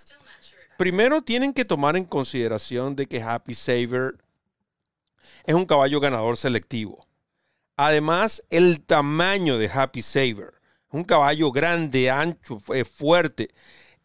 Primero 0.80 1.20
tienen 1.20 1.52
que 1.52 1.66
tomar 1.66 1.94
en 1.98 2.06
consideración 2.06 2.96
de 2.96 3.06
que 3.06 3.20
Happy 3.20 3.52
Saver 3.52 4.14
es 5.44 5.54
un 5.54 5.66
caballo 5.66 6.00
ganador 6.00 6.38
selectivo. 6.38 7.06
Además, 7.76 8.42
el 8.48 8.80
tamaño 8.80 9.58
de 9.58 9.68
Happy 9.68 10.00
Saver, 10.00 10.54
un 10.90 11.04
caballo 11.04 11.52
grande, 11.52 12.10
ancho, 12.10 12.58
fuerte, 12.58 13.50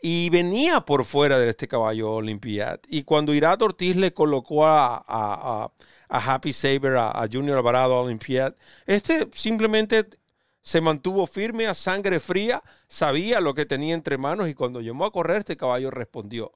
y 0.02 0.30
venía 0.32 0.82
por 0.82 1.06
fuera 1.06 1.40
de 1.40 1.50
este 1.50 1.70
caballo 1.70 2.12
Olympiad. 2.12 2.82
Y 2.90 3.04
cuando 3.04 3.34
Irat 3.34 3.62
Ortiz 3.62 3.96
le 3.96 4.14
colocó 4.14 4.66
a, 4.68 5.72
Happy 6.10 6.52
Saver, 6.52 6.98
a, 6.98 7.12
a 7.12 7.30
Junior 7.32 7.58
Alvarado 7.58 8.02
Olympiad, 8.02 8.54
este 8.86 9.30
simplemente 9.34 10.10
se 10.62 10.82
mantuvo 10.82 11.26
firme 11.26 11.68
a 11.68 11.74
sangre 11.74 12.20
fría, 12.20 12.62
sabía 12.90 13.40
lo 13.40 13.54
que 13.54 13.66
tenía 13.66 13.94
entre 13.94 14.18
manos 14.18 14.50
y 14.50 14.54
cuando 14.54 14.82
llamó 14.82 15.06
a 15.06 15.12
correr 15.14 15.38
este 15.38 15.56
caballo 15.56 15.90
respondió. 15.90 16.52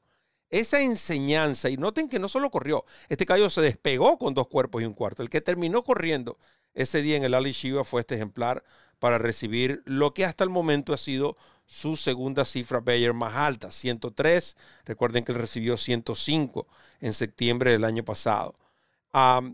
Esa 0.50 0.82
enseñanza, 0.82 1.70
y 1.70 1.78
noten 1.78 2.10
que 2.10 2.18
no 2.18 2.28
solo 2.28 2.50
corrió, 2.50 2.84
este 3.08 3.26
caballo 3.26 3.50
se 3.50 3.62
despegó 3.62 4.18
con 4.18 4.34
dos 4.34 4.48
cuerpos 4.48 4.82
y 4.82 4.86
un 4.86 4.94
cuarto. 4.94 5.22
El 5.22 5.30
que 5.30 5.42
terminó 5.42 5.84
corriendo 5.84 6.38
ese 6.74 7.02
día 7.02 7.18
en 7.18 7.24
el 7.24 7.34
Ali 7.34 7.52
Shiva 7.52 7.84
fue 7.84 8.02
este 8.02 8.16
ejemplar 8.16 8.64
para 9.00 9.18
recibir 9.18 9.82
lo 9.86 10.14
que 10.14 10.26
hasta 10.26 10.44
el 10.44 10.50
momento 10.50 10.94
ha 10.94 10.98
sido 10.98 11.38
su 11.66 11.96
segunda 11.98 12.46
cifra 12.46 12.80
Bayer 12.80 13.14
más 13.14 13.36
alta, 13.36 13.72
103. 13.72 14.58
Recuerden 14.86 15.24
que 15.24 15.32
él 15.32 15.38
recibió 15.38 15.78
105 15.78 16.68
en 17.00 17.14
septiembre 17.14 17.72
del 17.72 17.84
año 17.84 18.04
pasado. 18.04 18.56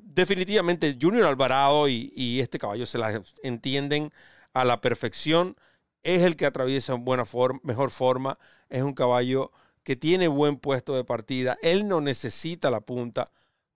definitivamente 0.04 0.98
Junior 1.00 1.26
Alvarado 1.28 1.88
y, 1.90 2.40
este 2.40 2.58
caballo 2.58 2.86
se 2.86 2.98
las 2.98 3.22
entienden 3.44 4.12
a 4.54 4.64
la 4.64 4.82
perfección. 4.82 5.58
Es 6.04 6.22
el 6.22 6.38
que 6.38 6.46
atraviesa 6.46 6.94
en 6.94 7.04
buena 7.04 7.26
forma, 7.26 7.60
mejor 7.64 7.92
forma. 7.92 8.38
Es 8.70 8.82
un 8.82 8.94
caballo 8.94 9.52
que 9.86 9.96
tiene 9.96 10.28
buen 10.28 10.58
puesto 10.58 10.96
de 10.96 11.06
partida. 11.06 11.58
Él 11.62 11.88
no 11.88 12.02
necesita 12.02 12.70
la 12.70 12.82
punta. 12.82 13.26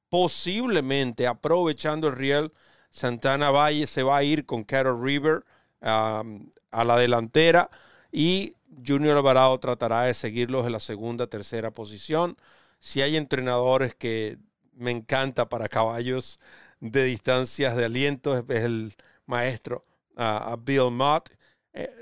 Posiblemente 0.10 1.28
aprovechando 1.28 2.08
el 2.08 2.16
riel, 2.16 2.52
Santana 2.90 3.52
Valle 3.52 3.88
se 3.88 4.04
va 4.04 4.18
a 4.18 4.24
ir 4.24 4.46
con 4.46 4.66
Carol 4.66 5.02
River 5.02 5.46
a 5.80 6.24
la 6.72 6.98
delantera 6.98 7.70
y 8.12 8.56
Junior 8.86 9.18
Alvarado 9.18 9.58
tratará 9.60 10.04
de 10.04 10.14
seguirlos 10.14 10.66
en 10.66 10.74
la 10.74 10.80
segunda, 10.80 11.28
tercera 11.28 11.72
posición. 11.72 12.38
Si 12.80 13.02
hay 13.02 13.16
entrenadores 13.16 13.96
que 13.96 14.38
me 14.74 14.92
encanta 14.92 15.48
para 15.48 15.70
caballos 15.70 16.40
de 16.80 17.04
distancias 17.04 17.76
de 17.76 17.86
aliento, 17.86 18.38
es 18.38 18.64
el 18.64 18.96
maestro 19.26 19.86
a, 20.16 20.58
Bill 20.60 20.92
Mott. 20.92 21.30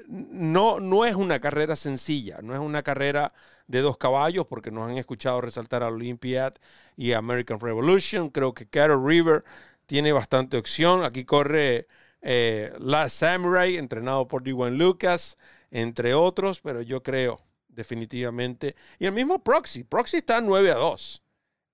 No, 0.07 0.79
no 0.79 1.05
es 1.05 1.15
una 1.15 1.39
carrera 1.39 1.75
sencilla, 1.75 2.39
no 2.41 2.53
es 2.53 2.59
una 2.59 2.83
carrera 2.83 3.33
de 3.67 3.81
dos 3.81 3.97
caballos, 3.97 4.45
porque 4.47 4.71
nos 4.71 4.89
han 4.89 4.97
escuchado 4.97 5.41
resaltar 5.41 5.83
a 5.83 5.87
Olympiad 5.87 6.53
y 6.95 7.11
American 7.11 7.59
Revolution. 7.59 8.29
Creo 8.29 8.53
que 8.53 8.67
Carol 8.67 9.05
River 9.05 9.43
tiene 9.85 10.11
bastante 10.11 10.57
opción. 10.57 11.03
Aquí 11.03 11.25
corre 11.25 11.87
eh, 12.21 12.73
Last 12.79 13.17
Samurai, 13.17 13.77
entrenado 13.77 14.27
por 14.27 14.43
Dwayne 14.43 14.77
Lucas, 14.77 15.37
entre 15.71 16.13
otros, 16.13 16.61
pero 16.61 16.81
yo 16.81 17.03
creo 17.03 17.39
definitivamente. 17.67 18.75
Y 18.99 19.05
el 19.05 19.13
mismo 19.13 19.43
Proxy. 19.43 19.83
Proxy 19.83 20.17
está 20.17 20.41
9 20.41 20.71
a 20.71 20.75
2 20.75 21.23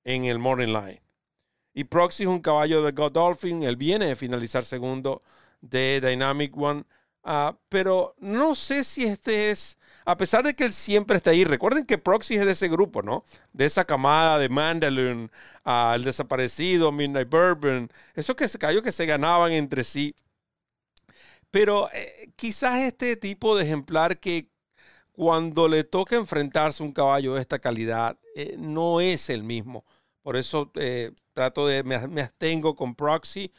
en 0.03 0.25
el 0.25 0.37
Morning 0.37 0.67
Line. 0.67 1.01
Y 1.73 1.85
Proxy 1.85 2.23
es 2.23 2.29
un 2.29 2.41
caballo 2.41 2.83
de 2.83 2.91
Godolphin. 2.91 3.63
Él 3.63 3.77
viene 3.77 4.05
de 4.05 4.15
finalizar 4.15 4.63
segundo 4.63 5.21
de 5.61 5.99
Dynamic 6.01 6.55
One. 6.55 6.83
Ah, 7.25 7.57
pero 7.69 8.15
no 8.19 8.53
sé 8.53 8.83
si 8.83 9.05
este 9.05 9.51
es, 9.51 9.77
a 10.05 10.17
pesar 10.17 10.43
de 10.43 10.53
que 10.55 10.65
él 10.65 10.73
siempre 10.73 11.15
está 11.17 11.29
ahí, 11.29 11.45
recuerden 11.45 11.85
que 11.85 11.97
Proxy 11.97 12.35
es 12.35 12.45
de 12.45 12.51
ese 12.51 12.67
grupo, 12.67 13.01
¿no? 13.01 13.23
De 13.53 13.65
esa 13.65 13.85
camada 13.85 14.37
de 14.39 14.49
Mandalun, 14.49 15.31
uh, 15.65 15.93
el 15.95 16.03
desaparecido, 16.03 16.91
Midnight 16.91 17.29
Bourbon, 17.29 17.89
esos 18.15 18.35
que 18.35 18.47
se 18.49 18.59
cayó 18.59 18.81
que 18.81 18.91
se 18.91 19.05
ganaban 19.05 19.53
entre 19.53 19.83
sí. 19.85 20.15
Pero 21.51 21.89
eh, 21.93 22.31
quizás 22.35 22.81
este 22.81 23.15
tipo 23.15 23.55
de 23.55 23.63
ejemplar 23.65 24.19
que 24.19 24.49
cuando 25.13 25.67
le 25.67 25.83
toca 25.83 26.15
enfrentarse 26.17 26.83
a 26.83 26.87
un 26.87 26.93
caballo 26.93 27.35
de 27.35 27.41
esta 27.41 27.59
calidad, 27.59 28.17
eh, 28.35 28.55
no 28.59 29.01
es 29.01 29.29
el 29.29 29.43
mismo. 29.43 29.85
Por 30.23 30.37
eso 30.37 30.71
eh, 30.75 31.11
trato 31.33 31.67
de, 31.67 31.83
me, 31.83 32.07
me 32.07 32.21
abstengo 32.23 32.75
con 32.75 32.95
Proxy 32.95 33.51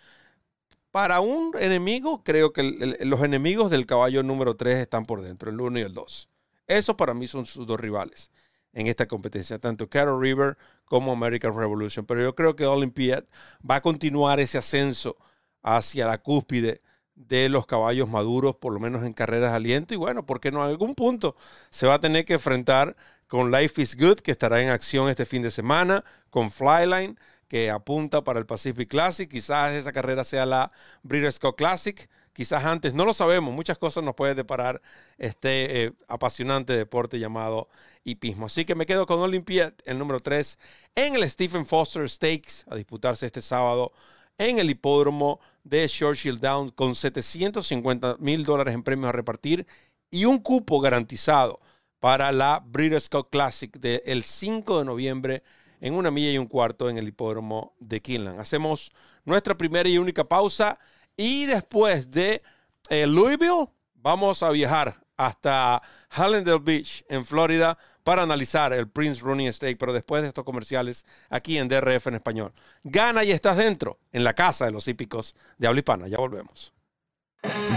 para 0.94 1.18
un 1.18 1.50
enemigo, 1.58 2.22
creo 2.22 2.52
que 2.52 2.62
los 3.00 3.20
enemigos 3.24 3.68
del 3.68 3.84
caballo 3.84 4.22
número 4.22 4.54
3 4.54 4.76
están 4.76 5.06
por 5.06 5.22
dentro, 5.22 5.50
el 5.50 5.60
1 5.60 5.80
y 5.80 5.82
el 5.82 5.92
2. 5.92 6.28
Esos 6.68 6.94
para 6.94 7.14
mí 7.14 7.26
son 7.26 7.46
sus 7.46 7.66
dos 7.66 7.80
rivales 7.80 8.30
en 8.72 8.86
esta 8.86 9.06
competencia, 9.06 9.58
tanto 9.58 9.88
Carol 9.88 10.22
River 10.22 10.56
como 10.84 11.10
American 11.10 11.52
Revolution. 11.52 12.06
Pero 12.06 12.22
yo 12.22 12.36
creo 12.36 12.54
que 12.54 12.64
Olympiad 12.64 13.24
va 13.68 13.74
a 13.74 13.80
continuar 13.80 14.38
ese 14.38 14.56
ascenso 14.56 15.16
hacia 15.64 16.06
la 16.06 16.18
cúspide 16.18 16.80
de 17.16 17.48
los 17.48 17.66
caballos 17.66 18.08
maduros, 18.08 18.54
por 18.54 18.72
lo 18.72 18.78
menos 18.78 19.02
en 19.02 19.14
carreras 19.14 19.50
de 19.50 19.56
aliento. 19.56 19.94
Y 19.94 19.96
bueno, 19.96 20.24
porque 20.24 20.52
no 20.52 20.62
en 20.62 20.70
algún 20.70 20.94
punto 20.94 21.34
se 21.70 21.88
va 21.88 21.94
a 21.94 22.00
tener 22.00 22.24
que 22.24 22.34
enfrentar 22.34 22.94
con 23.26 23.50
Life 23.50 23.82
is 23.82 23.96
Good, 23.96 24.20
que 24.20 24.30
estará 24.30 24.62
en 24.62 24.68
acción 24.68 25.08
este 25.08 25.24
fin 25.24 25.42
de 25.42 25.50
semana, 25.50 26.04
con 26.30 26.52
Flyline 26.52 27.18
que 27.54 27.70
apunta 27.70 28.24
para 28.24 28.40
el 28.40 28.46
Pacific 28.46 28.88
Classic. 28.88 29.30
Quizás 29.30 29.70
esa 29.70 29.92
carrera 29.92 30.24
sea 30.24 30.44
la 30.44 30.72
Breeders' 31.04 31.38
Cup 31.38 31.54
Classic. 31.54 32.10
Quizás 32.32 32.64
antes, 32.64 32.94
no 32.94 33.04
lo 33.04 33.14
sabemos. 33.14 33.54
Muchas 33.54 33.78
cosas 33.78 34.02
nos 34.02 34.16
puede 34.16 34.34
deparar 34.34 34.82
este 35.18 35.84
eh, 35.84 35.92
apasionante 36.08 36.72
deporte 36.72 37.20
llamado 37.20 37.68
hipismo. 38.02 38.46
Así 38.46 38.64
que 38.64 38.74
me 38.74 38.86
quedo 38.86 39.06
con 39.06 39.20
Olympiad, 39.20 39.72
el 39.84 40.00
número 40.00 40.18
3, 40.18 40.58
en 40.96 41.14
el 41.14 41.30
Stephen 41.30 41.64
Foster 41.64 42.10
Stakes, 42.10 42.64
a 42.68 42.74
disputarse 42.74 43.24
este 43.24 43.40
sábado 43.40 43.92
en 44.36 44.58
el 44.58 44.68
hipódromo 44.68 45.38
de 45.62 45.88
Churchill 45.88 46.40
Downs 46.40 46.72
con 46.72 46.96
750 46.96 48.16
mil 48.18 48.42
dólares 48.42 48.74
en 48.74 48.82
premios 48.82 49.10
a 49.10 49.12
repartir 49.12 49.64
y 50.10 50.24
un 50.24 50.38
cupo 50.40 50.80
garantizado 50.80 51.60
para 52.00 52.32
la 52.32 52.64
Breeders' 52.66 53.08
Cup 53.08 53.28
Classic 53.30 53.72
del 53.78 54.24
5 54.24 54.80
de 54.80 54.84
noviembre 54.84 55.42
en 55.80 55.94
una 55.94 56.10
milla 56.10 56.30
y 56.32 56.38
un 56.38 56.46
cuarto 56.46 56.88
en 56.88 56.98
el 56.98 57.08
hipódromo 57.08 57.74
de 57.80 58.00
Kinland. 58.00 58.40
Hacemos 58.40 58.92
nuestra 59.24 59.56
primera 59.56 59.88
y 59.88 59.98
única 59.98 60.24
pausa 60.24 60.78
y 61.16 61.46
después 61.46 62.10
de 62.10 62.42
eh, 62.88 63.06
Louisville 63.06 63.68
vamos 63.94 64.42
a 64.42 64.50
viajar 64.50 65.04
hasta 65.16 65.82
Hallandale 66.10 66.58
Beach 66.58 67.04
en 67.08 67.24
Florida 67.24 67.78
para 68.02 68.22
analizar 68.22 68.72
el 68.72 68.88
Prince 68.88 69.22
Rooney 69.22 69.52
Steak, 69.52 69.78
pero 69.78 69.92
después 69.92 70.22
de 70.22 70.28
estos 70.28 70.44
comerciales 70.44 71.06
aquí 71.30 71.58
en 71.58 71.68
DRF 71.68 72.08
en 72.08 72.14
español. 72.14 72.52
Gana 72.82 73.24
y 73.24 73.30
estás 73.30 73.56
dentro, 73.56 73.98
en 74.12 74.24
la 74.24 74.34
casa 74.34 74.66
de 74.66 74.72
los 74.72 74.86
hípicos 74.88 75.34
de 75.56 75.68
habla 75.68 75.80
hispana. 75.80 76.08
Ya 76.08 76.18
volvemos. 76.18 76.72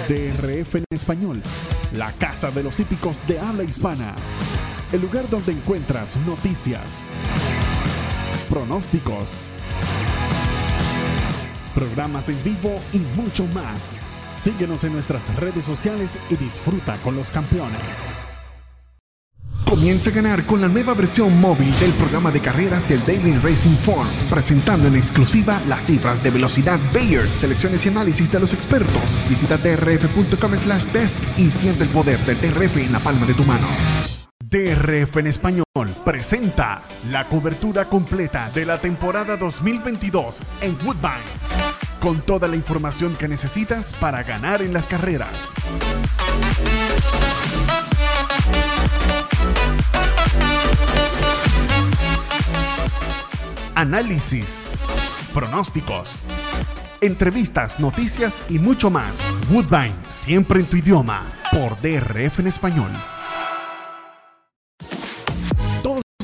DRF 0.08 0.76
en 0.76 0.86
español, 0.90 1.42
la 1.94 2.12
casa 2.14 2.52
de 2.52 2.64
los 2.64 2.80
hípicos 2.80 3.26
de 3.28 3.40
habla 3.40 3.64
hispana. 3.64 4.16
El 4.92 5.02
lugar 5.02 5.30
donde 5.30 5.52
encuentras 5.52 6.16
noticias, 6.18 7.04
pronósticos, 8.50 9.42
programas 11.76 12.30
en 12.30 12.44
vivo 12.44 12.80
y 12.94 13.00
mucho 13.20 13.46
más. 13.48 14.00
Síguenos 14.42 14.84
en 14.84 14.94
nuestras 14.94 15.36
redes 15.36 15.66
sociales 15.66 16.20
y 16.30 16.36
disfruta 16.36 16.98
con 17.04 17.16
los 17.16 17.32
campeones. 17.32 17.82
Comienza 19.70 20.10
a 20.10 20.14
ganar 20.14 20.46
con 20.46 20.62
la 20.62 20.70
nueva 20.70 20.94
versión 20.94 21.40
móvil 21.42 21.78
del 21.80 21.92
programa 21.92 22.32
de 22.32 22.40
carreras 22.40 22.88
del 22.88 23.06
Daily 23.06 23.34
Racing 23.34 23.76
Form, 23.76 24.08
presentando 24.30 24.88
en 24.88 24.96
exclusiva 24.96 25.62
las 25.68 25.86
cifras 25.86 26.24
de 26.24 26.32
velocidad 26.32 26.80
Bayer, 26.94 27.28
selecciones 27.28 27.86
y 27.86 27.90
análisis 27.90 28.32
de 28.32 28.40
los 28.40 28.54
expertos. 28.54 29.04
Visita 29.30 29.58
drf.com 29.58 30.58
slash 30.58 30.86
best 30.94 31.18
y 31.38 31.52
siente 31.52 31.84
el 31.84 31.90
poder 31.90 32.20
del 32.26 32.40
DRF 32.40 32.78
en 32.78 32.94
la 32.94 33.00
palma 33.00 33.26
de 33.26 33.34
tu 33.34 33.44
mano. 33.44 33.68
DRF 34.50 35.18
en 35.18 35.28
español 35.28 35.66
presenta 36.06 36.82
la 37.12 37.26
cobertura 37.26 37.84
completa 37.84 38.50
de 38.52 38.66
la 38.66 38.80
temporada 38.80 39.36
2022 39.36 40.42
en 40.62 40.78
Woodbine 40.86 41.98
con 42.00 42.22
toda 42.22 42.48
la 42.48 42.56
información 42.56 43.14
que 43.18 43.28
necesitas 43.28 43.92
para 44.00 44.24
ganar 44.24 44.62
en 44.62 44.72
las 44.72 44.86
carreras. 44.86 45.54
Análisis, 53.76 54.62
pronósticos, 55.34 56.22
entrevistas, 57.02 57.82
noticias 57.82 58.44
y 58.48 58.60
mucho 58.60 58.90
más. 58.90 59.22
Woodbine, 59.52 59.96
siempre 60.08 60.62
en 60.62 60.68
tu 60.68 60.78
idioma, 60.78 61.26
por 61.52 61.76
DRF 61.82 62.40
en 62.40 62.48
español 62.48 62.92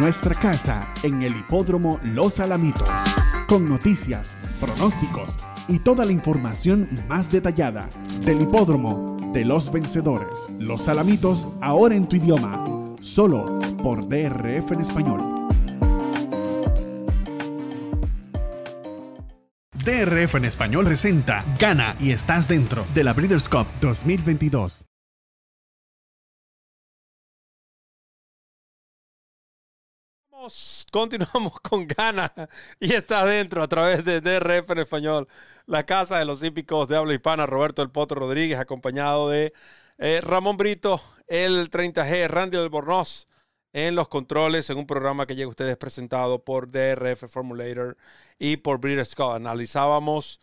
nuestra 0.00 0.34
casa 0.34 0.92
en 1.02 1.22
el 1.22 1.36
hipódromo 1.36 2.00
Los 2.02 2.40
Alamitos, 2.40 2.88
con 3.46 3.68
noticias, 3.68 4.36
pronósticos 4.60 5.36
y 5.68 5.78
toda 5.78 6.04
la 6.04 6.12
información 6.12 6.88
más 7.08 7.30
detallada 7.30 7.88
del 8.22 8.42
hipódromo 8.42 9.16
de 9.32 9.44
los 9.44 9.70
vencedores. 9.70 10.48
Los 10.58 10.88
Alamitos 10.88 11.48
ahora 11.60 11.94
en 11.94 12.08
tu 12.08 12.16
idioma, 12.16 12.64
solo 13.00 13.60
por 13.82 14.08
DRF 14.08 14.72
en 14.72 14.80
español. 14.80 15.48
DRF 19.84 20.34
en 20.36 20.44
español 20.46 20.86
presenta 20.86 21.44
Gana 21.58 21.96
y 22.00 22.10
estás 22.10 22.48
dentro 22.48 22.84
de 22.94 23.04
la 23.04 23.12
Breeders' 23.12 23.48
Cup 23.48 23.66
2022. 23.80 24.86
Continuamos 30.92 31.58
con 31.60 31.86
ganas 31.86 32.30
y 32.78 32.92
está 32.92 33.20
adentro 33.20 33.62
a 33.62 33.68
través 33.68 34.04
de 34.04 34.20
DRF 34.20 34.70
en 34.70 34.78
español, 34.78 35.28
la 35.66 35.86
casa 35.86 36.18
de 36.18 36.26
los 36.26 36.42
hípicos 36.42 36.86
de 36.86 36.96
habla 36.96 37.14
hispana, 37.14 37.46
Roberto 37.46 37.80
El 37.80 37.90
Potro 37.90 38.20
Rodríguez, 38.20 38.58
acompañado 38.58 39.30
de 39.30 39.54
eh, 39.96 40.20
Ramón 40.22 40.58
Brito, 40.58 41.00
el 41.28 41.70
30G, 41.70 42.28
Randy 42.28 42.58
Albornoz 42.58 43.26
en 43.72 43.94
los 43.94 44.08
controles, 44.08 44.68
en 44.68 44.76
un 44.76 44.86
programa 44.86 45.26
que 45.26 45.34
llega 45.34 45.46
a 45.46 45.50
ustedes 45.50 45.78
presentado 45.78 46.44
por 46.44 46.70
DRF 46.70 47.24
Formulator 47.26 47.96
y 48.38 48.58
por 48.58 48.78
Breeders' 48.80 49.12
Scott. 49.12 49.36
Analizábamos 49.36 50.40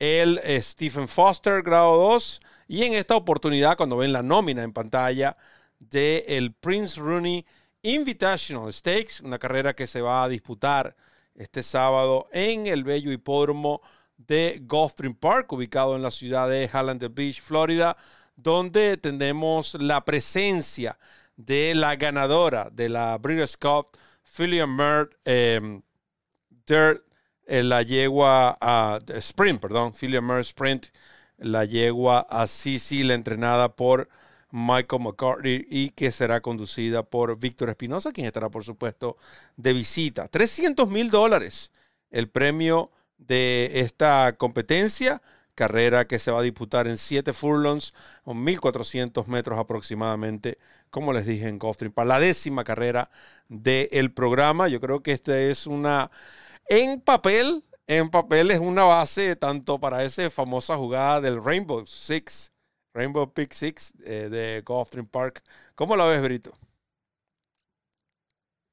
el 0.00 0.40
eh, 0.42 0.60
Stephen 0.60 1.06
Foster, 1.06 1.62
grado 1.62 1.96
2, 1.96 2.40
y 2.66 2.82
en 2.82 2.94
esta 2.94 3.14
oportunidad, 3.14 3.76
cuando 3.76 3.96
ven 3.98 4.12
la 4.12 4.24
nómina 4.24 4.64
en 4.64 4.72
pantalla 4.72 5.36
de 5.78 6.24
el 6.26 6.52
Prince 6.54 6.98
Rooney 6.98 7.46
Invitational 7.84 8.72
Stakes, 8.72 9.20
una 9.22 9.38
carrera 9.38 9.74
que 9.74 9.86
se 9.86 10.00
va 10.00 10.24
a 10.24 10.28
disputar 10.28 10.96
este 11.34 11.62
sábado 11.62 12.28
en 12.32 12.66
el 12.66 12.82
bello 12.82 13.12
hipódromo 13.12 13.82
de 14.16 14.58
Gulfstream 14.62 15.14
Park, 15.14 15.52
ubicado 15.52 15.94
en 15.94 16.02
la 16.02 16.10
ciudad 16.10 16.48
de 16.48 16.68
Halland 16.72 17.06
Beach, 17.14 17.42
Florida, 17.42 17.94
donde 18.36 18.96
tenemos 18.96 19.74
la 19.74 20.02
presencia 20.02 20.98
de 21.36 21.74
la 21.74 21.96
ganadora 21.96 22.70
de 22.72 22.88
la 22.88 23.18
Breeders' 23.18 23.58
Cup, 23.58 23.98
Philly 24.24 24.66
Mert 24.66 25.12
em, 25.26 25.82
Dirt, 26.66 27.02
eh, 27.46 27.62
la 27.62 27.82
yegua 27.82 28.56
a 28.62 28.98
Sprint, 29.18 29.60
perdón, 29.60 29.92
Philly 29.92 30.22
Mert 30.22 30.40
Sprint, 30.40 30.86
la 31.36 31.66
yegua 31.66 32.26
a 32.30 32.46
CC, 32.46 33.04
la 33.04 33.12
entrenada 33.12 33.76
por 33.76 34.08
Michael 34.56 35.02
McCarthy 35.02 35.66
y 35.68 35.90
que 35.90 36.12
será 36.12 36.40
conducida 36.40 37.02
por 37.02 37.36
Víctor 37.36 37.70
Espinosa, 37.70 38.12
quien 38.12 38.28
estará, 38.28 38.50
por 38.50 38.62
supuesto, 38.62 39.16
de 39.56 39.72
visita. 39.72 40.28
300 40.28 40.88
mil 40.88 41.10
dólares 41.10 41.72
el 42.12 42.28
premio 42.28 42.92
de 43.18 43.80
esta 43.80 44.36
competencia, 44.38 45.20
carrera 45.56 46.06
que 46.06 46.20
se 46.20 46.30
va 46.30 46.38
a 46.38 46.42
disputar 46.42 46.86
en 46.86 46.98
7 46.98 47.32
furlongs, 47.32 47.94
con 48.22 48.46
1.400 48.46 49.26
metros 49.26 49.58
aproximadamente, 49.58 50.58
como 50.88 51.12
les 51.12 51.26
dije 51.26 51.48
en 51.48 51.58
Gulfstream, 51.58 51.92
para 51.92 52.06
la 52.10 52.20
décima 52.20 52.62
carrera 52.62 53.10
del 53.48 54.12
programa. 54.12 54.68
Yo 54.68 54.80
creo 54.80 55.02
que 55.02 55.10
esta 55.10 55.36
es 55.36 55.66
una, 55.66 56.12
en 56.68 57.00
papel, 57.00 57.64
en 57.88 58.08
papel 58.08 58.52
es 58.52 58.60
una 58.60 58.84
base 58.84 59.34
tanto 59.34 59.80
para 59.80 60.04
esa 60.04 60.30
famosa 60.30 60.76
jugada 60.76 61.20
del 61.20 61.42
Rainbow 61.42 61.84
Six 61.88 62.53
Rainbow 62.94 63.32
Peak 63.32 63.52
Six 63.52 63.94
eh, 64.06 64.28
de 64.30 64.62
Gulfstream 64.64 65.06
Park. 65.06 65.42
¿Cómo 65.74 65.96
la 65.96 66.06
ves, 66.06 66.22
Brito? 66.22 66.52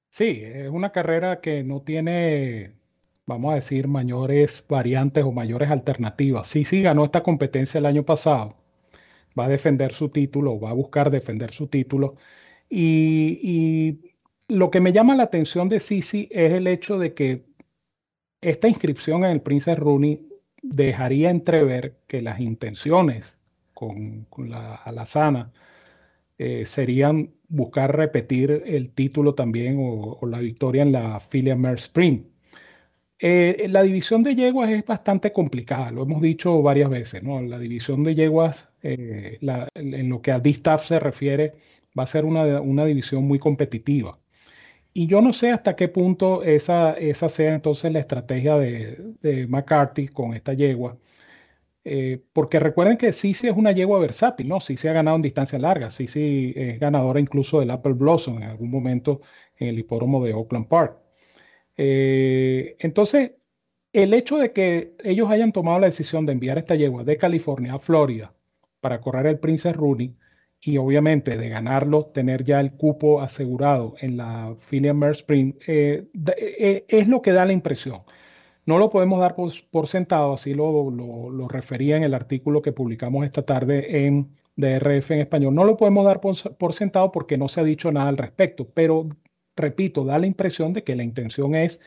Sí, 0.09 0.41
es 0.43 0.69
una 0.69 0.91
carrera 0.91 1.41
que 1.41 1.63
no 1.63 1.81
tiene, 1.81 2.73
vamos 3.25 3.51
a 3.53 3.55
decir, 3.55 3.87
mayores 3.87 4.65
variantes 4.69 5.23
o 5.23 5.31
mayores 5.31 5.69
alternativas. 5.71 6.47
Sí, 6.47 6.65
sí, 6.65 6.81
ganó 6.81 7.05
esta 7.05 7.23
competencia 7.23 7.79
el 7.79 7.85
año 7.85 8.03
pasado. 8.03 8.55
Va 9.39 9.45
a 9.45 9.49
defender 9.49 9.93
su 9.93 10.09
título, 10.09 10.59
va 10.59 10.71
a 10.71 10.73
buscar 10.73 11.11
defender 11.11 11.53
su 11.53 11.67
título. 11.67 12.15
Y, 12.69 13.39
y 13.41 14.15
lo 14.47 14.71
que 14.71 14.81
me 14.81 14.93
llama 14.93 15.15
la 15.15 15.23
atención 15.23 15.69
de 15.69 15.79
Sisi 15.79 16.27
es 16.31 16.53
el 16.53 16.67
hecho 16.67 16.99
de 16.99 17.13
que 17.13 17.45
esta 18.41 18.67
inscripción 18.67 19.23
en 19.23 19.31
el 19.31 19.41
Princess 19.41 19.79
Rooney 19.79 20.27
dejaría 20.61 21.29
entrever 21.29 21.97
que 22.07 22.21
las 22.21 22.39
intenciones 22.39 23.40
con, 24.29 24.49
la 24.49 24.75
alazana, 24.75 25.51
eh, 26.37 26.65
serían 26.65 27.31
buscar 27.49 27.95
repetir 27.95 28.63
el 28.65 28.91
título 28.91 29.35
también 29.35 29.77
o, 29.79 30.19
la 30.27 30.39
victoria 30.39 30.83
en 30.83 30.91
la 30.91 31.19
filia 31.19 31.55
Mer 31.55 31.75
Spring. 31.75 32.23
Eh, 33.19 33.67
la 33.69 33.83
división 33.83 34.23
de 34.23 34.35
yeguas 34.35 34.71
es 34.71 34.85
bastante 34.85 35.31
complicada, 35.31 35.91
lo 35.91 36.03
hemos 36.03 36.21
dicho 36.21 36.61
varias 36.61 36.89
veces, 36.89 37.23
¿no? 37.23 37.41
La 37.41 37.59
división 37.59 38.03
de 38.03 38.15
yeguas, 38.15 38.69
eh, 38.83 39.37
en 39.75 40.09
lo 40.09 40.21
que 40.21 40.31
a 40.31 40.39
D-Staff 40.39 40.87
se 40.87 40.99
refiere, 40.99 41.53
va 41.97 42.03
a 42.03 42.07
ser 42.07 42.25
una, 42.25 42.61
una, 42.61 42.85
división 42.85 43.25
muy 43.25 43.39
competitiva. 43.39 44.19
Y 44.93 45.07
yo 45.07 45.21
no 45.21 45.33
sé 45.33 45.51
hasta 45.51 45.75
qué 45.75 45.87
punto 45.87 46.43
esa, 46.43 46.93
esa 46.93 47.29
sea 47.29 47.55
entonces 47.55 47.91
la 47.93 47.99
estrategia 47.99 48.57
de, 48.57 48.97
de 49.21 49.47
McCarthy 49.47 50.07
con 50.09 50.33
esta 50.33 50.53
yegua 50.53 50.97
Eh, 51.83 52.21
porque 52.33 52.59
recuerden 52.59 52.97
que 52.97 53.11
Sisi 53.11 53.47
es 53.47 53.57
una 53.57 53.71
yegua 53.71 53.99
versátil, 53.99 54.47
¿no? 54.47 54.59
Sisi 54.59 54.87
ha 54.87 54.93
ganado 54.93 55.15
en 55.15 55.23
distancia 55.23 55.57
larga, 55.57 55.89
Sisi 55.89 56.53
es 56.55 56.79
ganadora 56.79 57.19
incluso 57.19 57.59
del 57.59 57.71
Apple 57.71 57.93
Blossom 57.93 58.37
en 58.37 58.43
algún 58.43 58.69
momento 58.69 59.21
en 59.57 59.69
el 59.69 59.79
hipódromo 59.79 60.23
de 60.23 60.33
Oakland 60.33 60.67
Park. 60.67 60.97
Eh, 61.77 62.75
entonces, 62.79 63.33
el 63.93 64.13
hecho 64.13 64.37
de 64.37 64.53
que 64.53 64.95
ellos 65.03 65.29
hayan 65.31 65.51
tomado 65.51 65.79
la 65.79 65.87
decisión 65.87 66.25
de 66.25 66.33
enviar 66.33 66.57
esta 66.57 66.75
yegua 66.75 67.03
de 67.03 67.17
California 67.17 67.73
a 67.75 67.79
Florida 67.79 68.33
para 68.79 69.01
correr 69.01 69.25
el 69.27 69.39
Princess 69.39 69.75
Rooney 69.75 70.15
y 70.61 70.77
obviamente 70.77 71.37
de 71.37 71.49
ganarlo, 71.49 72.05
tener 72.07 72.43
ya 72.45 72.59
el 72.59 72.73
cupo 72.73 73.21
asegurado 73.21 73.95
en 73.99 74.17
la 74.17 74.55
Philly 74.69 74.93
Mare 74.93 75.13
Spring, 75.13 75.55
eh, 75.67 76.07
es 76.87 77.07
lo 77.07 77.21
que 77.21 77.31
da 77.31 77.45
la 77.45 77.53
impresión. 77.53 78.03
No 78.65 78.77
lo 78.77 78.89
podemos 78.89 79.19
dar 79.19 79.35
por, 79.35 79.87
sentado, 79.87 80.33
así 80.33 80.53
lo, 80.53 80.91
lo, 80.91 81.47
refería 81.47 81.97
en 81.97 82.03
el 82.03 82.13
artículo 82.13 82.61
que 82.61 82.71
publicamos 82.71 83.25
esta 83.25 83.43
tarde 83.43 84.05
en 84.05 84.35
DRF 84.55 85.11
en 85.11 85.21
español. 85.21 85.55
No 85.55 85.63
lo 85.63 85.77
podemos 85.77 86.05
dar 86.05 86.21
por, 86.21 86.73
sentado 86.73 87.11
porque 87.11 87.37
no 87.37 87.47
se 87.47 87.61
ha 87.61 87.63
dicho 87.63 87.91
nada 87.91 88.09
al 88.09 88.17
respecto, 88.17 88.69
pero 88.69 89.09
repito, 89.55 90.05
da 90.05 90.19
la 90.19 90.27
impresión 90.27 90.73
de 90.73 90.83
que 90.83 90.95
la 90.95 91.03
intención 91.03 91.55
es 91.55 91.79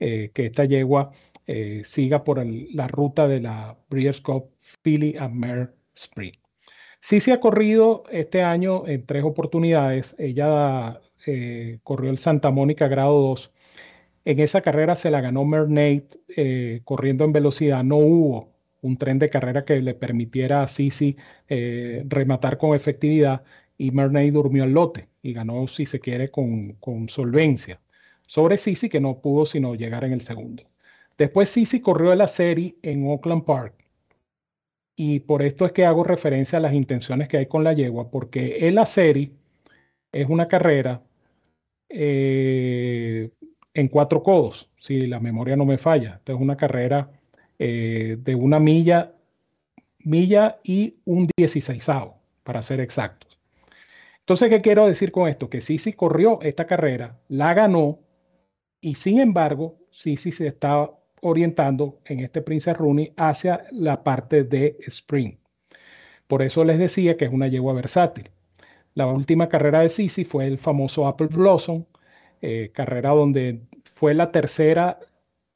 eh, 0.00 0.30
que 0.34 0.46
esta 0.46 0.64
yegua 0.64 1.12
eh, 1.46 1.82
siga 1.84 2.24
por 2.24 2.44
la 2.44 2.88
ruta 2.88 3.28
de 3.28 3.40
la 3.40 3.78
Breeders' 3.88 4.20
Cup 4.20 4.50
Philly 4.82 5.16
and 5.18 5.34
Mare 5.34 5.68
Spring. 5.94 6.34
Sí 7.00 7.20
se 7.20 7.32
ha 7.32 7.40
corrido 7.40 8.04
este 8.10 8.42
año 8.42 8.86
en 8.88 9.06
tres 9.06 9.22
oportunidades. 9.24 10.16
Ella 10.18 11.00
eh, 11.26 11.78
corrió 11.84 12.10
el 12.10 12.18
Santa 12.18 12.50
Mónica 12.50 12.88
grado 12.88 13.20
2 13.20 13.52
en 14.26 14.40
esa 14.40 14.60
carrera 14.60 14.96
se 14.96 15.10
la 15.10 15.20
ganó 15.20 15.44
Mernate 15.44 16.08
eh, 16.36 16.80
corriendo 16.84 17.24
en 17.24 17.32
velocidad. 17.32 17.84
No 17.84 17.98
hubo 17.98 18.52
un 18.82 18.98
tren 18.98 19.20
de 19.20 19.30
carrera 19.30 19.64
que 19.64 19.80
le 19.80 19.94
permitiera 19.94 20.62
a 20.62 20.68
Sisi 20.68 21.16
eh, 21.48 22.02
rematar 22.08 22.58
con 22.58 22.74
efectividad 22.74 23.44
y 23.78 23.92
Mernate 23.92 24.32
durmió 24.32 24.64
al 24.64 24.72
lote 24.72 25.08
y 25.22 25.32
ganó, 25.32 25.68
si 25.68 25.86
se 25.86 26.00
quiere, 26.00 26.30
con, 26.30 26.72
con 26.74 27.08
solvencia. 27.08 27.80
Sobre 28.26 28.58
Sisi, 28.58 28.88
que 28.88 29.00
no 29.00 29.20
pudo 29.20 29.46
sino 29.46 29.76
llegar 29.76 30.04
en 30.04 30.12
el 30.12 30.22
segundo. 30.22 30.64
Después 31.16 31.48
Sisi 31.50 31.80
corrió 31.80 32.12
la 32.16 32.26
serie 32.26 32.76
en 32.82 33.06
Oakland 33.06 33.44
Park. 33.44 33.74
Y 34.96 35.20
por 35.20 35.42
esto 35.42 35.66
es 35.66 35.72
que 35.72 35.84
hago 35.84 36.02
referencia 36.04 36.58
a 36.58 36.62
las 36.62 36.74
intenciones 36.74 37.28
que 37.28 37.36
hay 37.38 37.46
con 37.46 37.62
la 37.64 37.74
yegua, 37.74 38.10
porque 38.10 38.68
el 38.68 38.84
serie 38.86 39.30
es 40.10 40.28
una 40.28 40.48
carrera 40.48 41.02
eh, 41.88 43.30
en 43.76 43.88
cuatro 43.88 44.22
codos, 44.22 44.70
si 44.78 45.06
la 45.06 45.20
memoria 45.20 45.54
no 45.54 45.66
me 45.66 45.76
falla. 45.76 46.14
Esta 46.16 46.32
es 46.32 46.40
una 46.40 46.56
carrera 46.56 47.10
eh, 47.58 48.16
de 48.18 48.34
una 48.34 48.58
milla, 48.58 49.12
milla 49.98 50.58
y 50.64 50.96
un 51.04 51.28
dieciséisavo, 51.36 52.16
para 52.42 52.62
ser 52.62 52.80
exactos. 52.80 53.38
Entonces, 54.20 54.48
¿qué 54.48 54.62
quiero 54.62 54.86
decir 54.86 55.12
con 55.12 55.28
esto? 55.28 55.50
Que 55.50 55.60
Sisi 55.60 55.92
corrió 55.92 56.40
esta 56.40 56.66
carrera, 56.66 57.18
la 57.28 57.52
ganó, 57.52 57.98
y 58.80 58.94
sin 58.94 59.20
embargo, 59.20 59.76
Sisi 59.90 60.32
se 60.32 60.46
está 60.46 60.90
orientando 61.20 62.00
en 62.06 62.20
este 62.20 62.40
Princess 62.40 62.78
Rooney 62.78 63.12
hacia 63.16 63.66
la 63.72 64.02
parte 64.02 64.44
de 64.44 64.78
Spring. 64.86 65.36
Por 66.26 66.42
eso 66.42 66.64
les 66.64 66.78
decía 66.78 67.16
que 67.18 67.26
es 67.26 67.32
una 67.32 67.48
yegua 67.48 67.74
versátil. 67.74 68.30
La 68.94 69.06
última 69.06 69.50
carrera 69.50 69.80
de 69.80 69.90
Sisi 69.90 70.24
fue 70.24 70.46
el 70.46 70.56
famoso 70.56 71.06
Apple 71.06 71.28
Blossom, 71.28 71.84
eh, 72.42 72.70
carrera 72.72 73.10
donde 73.10 73.62
fue 73.94 74.14
la 74.14 74.32
tercera 74.32 74.98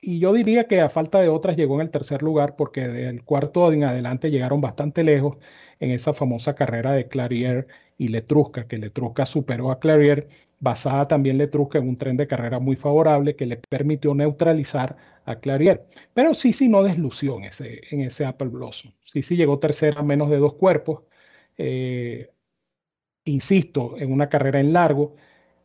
y 0.01 0.19
yo 0.19 0.33
diría 0.33 0.67
que 0.67 0.81
a 0.81 0.89
falta 0.89 1.21
de 1.21 1.29
otras 1.29 1.57
llegó 1.57 1.75
en 1.77 1.83
el 1.83 1.91
tercer 1.91 2.23
lugar 2.23 2.57
porque 2.57 2.89
del 2.89 3.23
cuarto 3.25 3.71
en 3.73 3.85
adelante 3.85 4.31
llegaron 4.31 4.61
bastante 4.61 5.05
lejos 5.05 5.37
en 5.79 5.91
esa 5.91 6.13
famosa 6.15 6.55
carrera 6.55 6.93
de 6.93 7.09
Clarier 7.09 7.67
y 7.99 8.09
Letrusca, 8.09 8.67
que 8.67 8.79
Letrusca 8.79 9.27
superó 9.27 9.71
a 9.71 9.79
Clarier, 9.79 10.29
basada 10.59 11.07
también 11.09 11.37
Letrusca 11.39 11.79
en 11.79 11.89
un 11.89 11.97
tren 11.97 12.17
de 12.17 12.27
carrera 12.27 12.59
muy 12.59 12.77
favorable 12.77 13.37
que 13.37 13.47
le 13.47 13.57
permitió 13.59 14.15
neutralizar 14.15 14.97
a 15.27 15.37
Clarier. 15.41 15.87
Pero 16.15 16.35
sí, 16.35 16.53
sí, 16.55 16.69
no 16.69 16.83
deslució 16.83 17.37
en 17.37 17.45
ese, 17.45 17.83
en 17.91 18.01
ese 18.01 18.25
Apple 18.25 18.49
Blossom. 18.49 18.93
Sí, 19.05 19.23
sí 19.23 19.37
llegó 19.37 19.59
tercera 19.59 20.01
a 20.01 20.03
menos 20.03 20.31
de 20.31 20.39
dos 20.39 20.55
cuerpos. 20.55 21.03
Eh, 21.59 22.31
insisto, 23.25 23.97
en 23.99 24.13
una 24.13 24.29
carrera 24.29 24.61
en 24.61 24.73
largo 24.73 25.17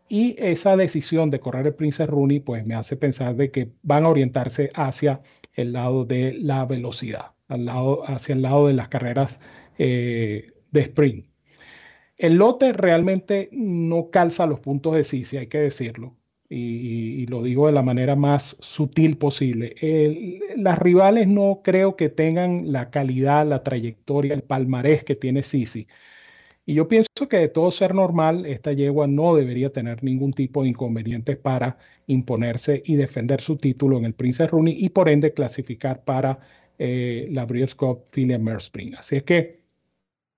y 0.07 0.35
esa 0.39 0.77
decisión 0.77 1.29
de 1.31 1.39
correr 1.39 1.67
el 1.67 1.75
Princess 1.75 2.07
Rooney, 2.07 2.39
pues 2.39 2.65
me 2.65 2.75
hace 2.75 2.95
pensar 2.97 3.35
de 3.35 3.51
que 3.51 3.71
van 3.81 4.05
a 4.05 4.09
orientarse 4.09 4.71
hacia 4.75 5.21
el 5.53 5.73
lado 5.73 6.05
de 6.05 6.33
la 6.33 6.65
velocidad, 6.65 7.33
al 7.47 7.65
lado, 7.65 8.03
hacia 8.07 8.33
el 8.35 8.41
lado 8.41 8.67
de 8.67 8.73
las 8.73 8.89
carreras 8.89 9.39
eh, 9.77 10.51
de 10.71 10.81
sprint. 10.81 11.25
El 12.17 12.35
lote 12.35 12.71
realmente 12.73 13.49
no 13.51 14.09
calza 14.09 14.45
los 14.45 14.59
puntos 14.59 14.95
de 14.95 15.03
Sisi, 15.03 15.37
hay 15.37 15.47
que 15.47 15.59
decirlo, 15.59 16.15
y, 16.49 17.25
lo 17.27 17.41
digo 17.43 17.67
de 17.67 17.73
la 17.73 17.81
manera 17.81 18.15
más 18.15 18.55
sutil 18.59 19.17
posible. 19.17 19.75
las 20.55 20.79
rivales 20.79 21.27
no 21.27 21.61
creo 21.63 21.95
que 21.95 22.09
tengan 22.09 22.71
la 22.71 22.91
calidad, 22.91 23.45
la 23.47 23.63
trayectoria, 23.63 24.33
el 24.33 24.43
palmarés 24.43 25.03
que 25.03 25.15
tiene 25.15 25.43
Sisi 25.43 25.87
y 26.65 26.73
yo 26.73 26.87
pienso 26.87 27.09
que 27.29 27.37
de 27.37 27.47
todo 27.47 27.69
ser 27.69 27.93
normal, 27.93 28.45
esta 28.45 28.73
yegua 28.73 29.05
no 29.07 29.35
debería 29.35 29.71
tener 29.71 30.03
ningún 30.03 30.33
tipo 30.33 30.63
de 30.63 30.69
inconvenientes 30.69 31.37
para 31.37 31.77
imponerse 32.07 32.81
y 32.85 32.95
defender 32.95 33.39
su 33.39 33.57
título 33.57 33.97
en 33.97 34.05
el 34.05 34.13
Princess 34.13 34.49
Rooney 34.49 34.75
y 34.77 34.89
por 34.89 35.07
ende 35.07 35.33
clasificar 35.33 36.03
para 36.03 36.39
eh, 36.79 37.27
la 37.31 37.45
Breeders' 37.45 37.75
Cup 37.75 38.05
Philly 38.11 38.33
Spring. 38.57 38.95
Así 38.95 39.17
es 39.17 39.23
que 39.23 39.59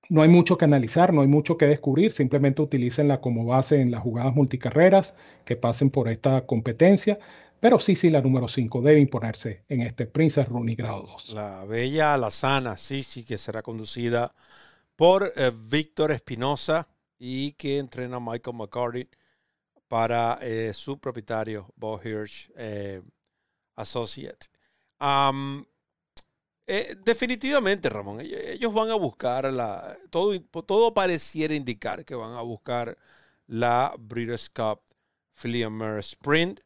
no 0.09 0.21
hay 0.21 0.29
mucho 0.29 0.57
que 0.57 0.65
analizar, 0.65 1.13
no 1.13 1.21
hay 1.21 1.27
mucho 1.27 1.57
que 1.57 1.65
descubrir, 1.65 2.11
simplemente 2.11 2.61
utilicenla 2.61 3.21
como 3.21 3.45
base 3.45 3.79
en 3.79 3.91
las 3.91 4.01
jugadas 4.01 4.35
multicarreras 4.35 5.15
que 5.45 5.55
pasen 5.55 5.89
por 5.89 6.09
esta 6.09 6.45
competencia. 6.45 7.19
Pero 7.59 7.79
sí, 7.79 7.95
sí, 7.95 8.09
la 8.09 8.21
número 8.21 8.47
5 8.47 8.81
debe 8.81 8.99
imponerse 8.99 9.63
en 9.67 9.81
este 9.81 10.05
Princess 10.05 10.47
Rooney 10.47 10.75
grado 10.75 11.03
2. 11.03 11.29
La 11.33 11.65
bella, 11.65 12.15
la 12.17 12.31
sana, 12.31 12.77
sí, 12.77 13.01
sí, 13.01 13.23
que 13.23 13.37
será 13.37 13.61
conducida 13.63 14.31
por 14.97 15.31
eh, 15.35 15.51
Víctor 15.55 16.11
Espinosa 16.11 16.85
y 17.17 17.53
que 17.53 17.77
entrena 17.77 18.19
Michael 18.19 18.57
McCarty 18.57 19.07
para 19.87 20.39
eh, 20.41 20.73
su 20.73 20.99
propietario, 20.99 21.71
Bo 21.77 22.01
Hirsch 22.03 22.51
eh, 22.57 23.01
Associate. 23.75 24.47
definitivamente, 27.05 27.89
Ramón, 27.89 28.19
ellos 28.21 28.73
van 28.73 28.89
a 28.89 28.95
buscar 28.95 29.45
la. 29.53 29.97
Todo, 30.09 30.37
todo 30.41 30.93
pareciera 30.93 31.53
indicar 31.53 32.03
que 32.03 32.15
van 32.15 32.33
a 32.33 32.41
buscar 32.41 32.97
la 33.45 33.93
Breeders' 33.97 34.49
Cup 34.49 34.81
Philly 35.33 35.63
Sprint, 35.99 36.59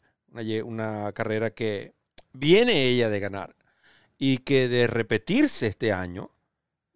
una 0.63 1.11
carrera 1.11 1.51
que 1.51 1.93
viene 2.31 2.87
ella 2.87 3.09
de 3.09 3.19
ganar 3.19 3.55
y 4.17 4.37
que 4.39 4.69
de 4.69 4.87
repetirse 4.87 5.67
este 5.67 5.91
año 5.91 6.30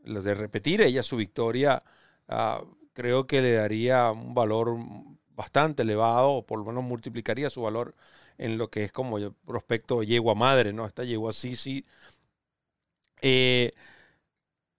de 0.06 0.36
repetir 0.36 0.82
ella 0.82 1.04
su 1.04 1.18
victoria, 1.18 1.82
ah, 2.28 2.64
creo 2.94 3.28
que 3.28 3.42
le 3.42 3.54
daría 3.54 4.12
un 4.12 4.34
valor 4.34 4.78
bastante 5.36 5.84
elevado, 5.84 6.32
o 6.32 6.46
por 6.46 6.60
lo 6.60 6.66
menos 6.66 6.84
multiplicaría 6.84 7.50
su 7.50 7.62
valor 7.62 7.96
en 8.38 8.58
lo 8.58 8.70
que 8.70 8.84
es 8.84 8.92
como 8.92 9.18
prospecto 9.46 10.04
yegua 10.04 10.36
madre, 10.36 10.74
¿no? 10.74 10.86
Esta 10.86 11.04
yegua 11.04 11.34
Sisi. 11.34 11.86
Eh, 13.22 13.74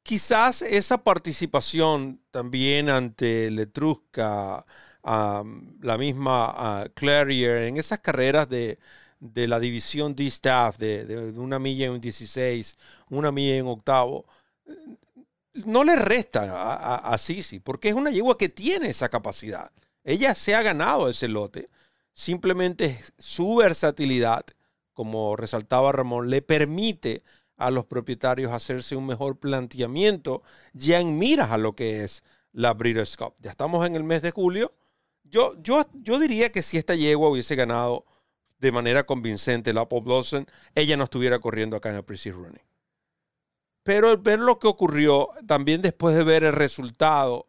quizás 0.02 0.62
esa 0.62 1.02
participación 1.02 2.20
también 2.30 2.88
ante 2.88 3.50
Letrusca, 3.50 4.64
la 5.02 5.96
misma 5.98 6.86
Clarier, 6.94 7.62
en 7.64 7.76
esas 7.76 8.00
carreras 8.00 8.48
de, 8.48 8.78
la 9.20 9.60
división 9.60 10.14
D-Staff, 10.14 10.78
de, 10.78 11.04
de, 11.06 11.38
una 11.38 11.58
milla 11.58 11.86
en 11.86 11.92
un 11.92 12.00
16, 12.00 12.76
una 13.10 13.32
milla 13.32 13.56
en 13.56 13.66
octavo, 13.66 14.26
no 15.64 15.84
le 15.84 15.96
resta 15.96 16.96
a, 16.98 17.18
Sisi, 17.18 17.60
porque 17.60 17.88
es 17.88 17.94
una 17.94 18.10
yegua 18.10 18.36
que 18.36 18.48
tiene 18.48 18.88
esa 18.88 19.08
capacidad. 19.08 19.70
Ella 20.04 20.34
se 20.34 20.54
ha 20.54 20.62
ganado 20.62 21.08
ese 21.08 21.28
lote. 21.28 21.66
Simplemente 22.12 22.98
su 23.18 23.56
versatilidad, 23.56 24.44
como 24.92 25.36
resaltaba 25.36 25.92
Ramón, 25.92 26.30
le 26.30 26.42
permite 26.42 27.22
a 27.56 27.70
los 27.70 27.86
propietarios 27.86 28.52
hacerse 28.52 28.96
un 28.96 29.06
mejor 29.06 29.38
planteamiento 29.38 30.42
ya 30.72 31.00
en 31.00 31.18
miras 31.18 31.50
a 31.50 31.58
lo 31.58 31.74
que 31.74 32.04
es 32.04 32.22
la 32.52 32.74
Breeders' 32.74 33.16
Cup. 33.16 33.34
Ya 33.40 33.50
estamos 33.50 33.86
en 33.86 33.96
el 33.96 34.04
mes 34.04 34.22
de 34.22 34.30
julio. 34.30 34.72
Yo, 35.24 35.54
yo, 35.62 35.86
yo 35.94 36.18
diría 36.18 36.52
que 36.52 36.62
si 36.62 36.78
esta 36.78 36.94
yegua 36.94 37.30
hubiese 37.30 37.56
ganado 37.56 38.04
de 38.58 38.72
manera 38.72 39.04
convincente 39.04 39.72
la 39.72 39.88
Pop 39.88 40.04
Blossom, 40.04 40.46
ella 40.74 40.96
no 40.96 41.04
estuviera 41.04 41.38
corriendo 41.38 41.76
acá 41.76 41.90
en 41.90 41.96
el 41.96 42.04
Precision 42.04 42.44
Running. 42.44 42.75
Pero 43.86 44.18
ver 44.18 44.40
lo 44.40 44.58
que 44.58 44.66
ocurrió 44.66 45.30
también 45.46 45.80
después 45.80 46.16
de 46.16 46.24
ver 46.24 46.42
el 46.42 46.54
resultado 46.54 47.46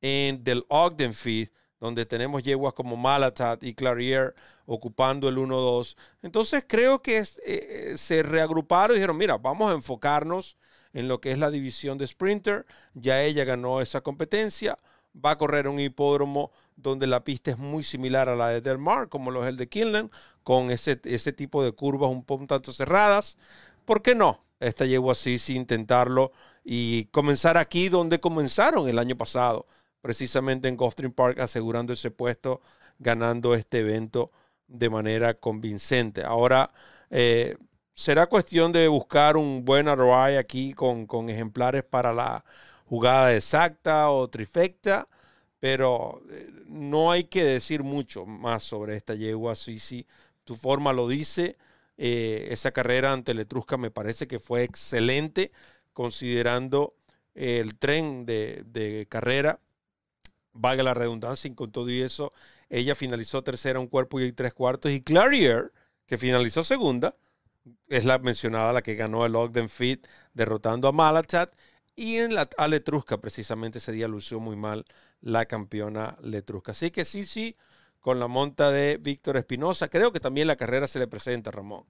en, 0.00 0.44
del 0.44 0.64
Ogden 0.68 1.12
Feed, 1.12 1.48
donde 1.80 2.06
tenemos 2.06 2.44
yeguas 2.44 2.72
como 2.72 2.96
Malatat 2.96 3.64
y 3.64 3.74
Clarier 3.74 4.32
ocupando 4.64 5.28
el 5.28 5.38
1-2. 5.38 5.96
Entonces 6.22 6.64
creo 6.68 7.02
que 7.02 7.24
eh, 7.44 7.94
se 7.96 8.22
reagruparon 8.22 8.94
y 8.94 9.00
dijeron, 9.00 9.16
mira, 9.16 9.38
vamos 9.38 9.72
a 9.72 9.74
enfocarnos 9.74 10.56
en 10.92 11.08
lo 11.08 11.20
que 11.20 11.32
es 11.32 11.38
la 11.38 11.50
división 11.50 11.98
de 11.98 12.06
Sprinter. 12.06 12.64
Ya 12.94 13.20
ella 13.24 13.42
ganó 13.42 13.80
esa 13.80 14.02
competencia. 14.02 14.78
Va 15.12 15.32
a 15.32 15.38
correr 15.38 15.66
un 15.66 15.80
hipódromo 15.80 16.52
donde 16.76 17.08
la 17.08 17.24
pista 17.24 17.50
es 17.50 17.58
muy 17.58 17.82
similar 17.82 18.28
a 18.28 18.36
la 18.36 18.50
de 18.50 18.60
Del 18.60 18.78
Mar, 18.78 19.08
como 19.08 19.32
lo 19.32 19.42
es 19.42 19.48
el 19.48 19.56
de 19.56 19.68
Kinlan, 19.68 20.12
con 20.44 20.70
ese, 20.70 21.00
ese 21.02 21.32
tipo 21.32 21.64
de 21.64 21.72
curvas 21.72 22.08
un 22.08 22.22
poco 22.22 22.46
tanto 22.46 22.72
cerradas. 22.72 23.36
¿Por 23.84 24.00
qué 24.00 24.14
no? 24.14 24.44
Esta 24.62 24.86
yegua 24.86 25.12
así 25.12 25.38
intentarlo 25.54 26.32
y 26.64 27.06
comenzar 27.06 27.56
aquí 27.56 27.88
donde 27.88 28.20
comenzaron 28.20 28.88
el 28.88 28.98
año 28.98 29.16
pasado, 29.16 29.66
precisamente 30.00 30.68
en 30.68 30.76
Gulfstream 30.76 31.12
Park, 31.12 31.40
asegurando 31.40 31.92
ese 31.92 32.10
puesto, 32.10 32.60
ganando 32.98 33.54
este 33.54 33.80
evento 33.80 34.30
de 34.68 34.88
manera 34.90 35.34
convincente. 35.34 36.24
Ahora, 36.24 36.72
eh, 37.10 37.56
será 37.94 38.26
cuestión 38.26 38.72
de 38.72 38.88
buscar 38.88 39.36
un 39.36 39.64
buen 39.64 39.86
ROI 39.86 40.36
aquí 40.36 40.72
con, 40.72 41.06
con, 41.06 41.28
ejemplares 41.28 41.84
para 41.84 42.12
la 42.12 42.44
jugada 42.86 43.34
exacta 43.34 44.10
o 44.10 44.28
trifecta, 44.28 45.08
pero 45.60 46.22
eh, 46.30 46.50
no 46.66 47.10
hay 47.10 47.24
que 47.24 47.44
decir 47.44 47.82
mucho 47.82 48.26
más 48.26 48.64
sobre 48.64 48.96
esta 48.96 49.14
yegua. 49.14 49.54
Sí, 49.54 50.06
tu 50.44 50.56
forma 50.56 50.92
lo 50.92 51.08
dice. 51.08 51.56
Eh, 51.96 52.48
esa 52.50 52.72
carrera 52.72 53.12
ante 53.12 53.34
Letrusca 53.34 53.76
me 53.76 53.90
parece 53.90 54.26
que 54.26 54.38
fue 54.40 54.62
excelente, 54.64 55.52
considerando 55.92 56.94
el 57.34 57.78
tren 57.78 58.26
de, 58.26 58.62
de 58.66 59.06
carrera. 59.08 59.60
Valga 60.54 60.82
la 60.82 60.94
redundancia, 60.94 61.48
y 61.50 61.54
con 61.54 61.72
todo 61.72 61.88
y 61.90 62.02
eso, 62.02 62.32
ella 62.68 62.94
finalizó 62.94 63.42
tercera, 63.42 63.80
un 63.80 63.88
cuerpo 63.88 64.20
y 64.20 64.32
tres 64.32 64.52
cuartos. 64.52 64.92
Y 64.92 65.00
Clarier, 65.00 65.72
que 66.06 66.18
finalizó 66.18 66.62
segunda, 66.64 67.16
es 67.88 68.04
la 68.04 68.18
mencionada, 68.18 68.72
la 68.72 68.82
que 68.82 68.94
ganó 68.94 69.24
el 69.24 69.36
Ogden 69.36 69.68
Fit, 69.68 70.06
derrotando 70.34 70.88
a 70.88 70.92
Malatat. 70.92 71.54
Y 71.94 72.16
en 72.16 72.34
la 72.34 72.48
a 72.58 72.68
Letrusca, 72.68 73.18
precisamente 73.20 73.78
ese 73.78 73.92
día 73.92 74.08
lució 74.08 74.40
muy 74.40 74.56
mal 74.56 74.84
la 75.20 75.46
campeona 75.46 76.16
Letrusca. 76.22 76.72
Así 76.72 76.90
que 76.90 77.04
sí, 77.04 77.24
sí, 77.24 77.56
con 78.02 78.20
la 78.20 78.26
monta 78.26 78.70
de 78.70 78.98
Víctor 78.98 79.38
Espinosa. 79.38 79.88
Creo 79.88 80.12
que 80.12 80.20
también 80.20 80.48
la 80.48 80.56
carrera 80.56 80.86
se 80.86 80.98
le 80.98 81.06
presenta, 81.06 81.50
Ramón. 81.50 81.84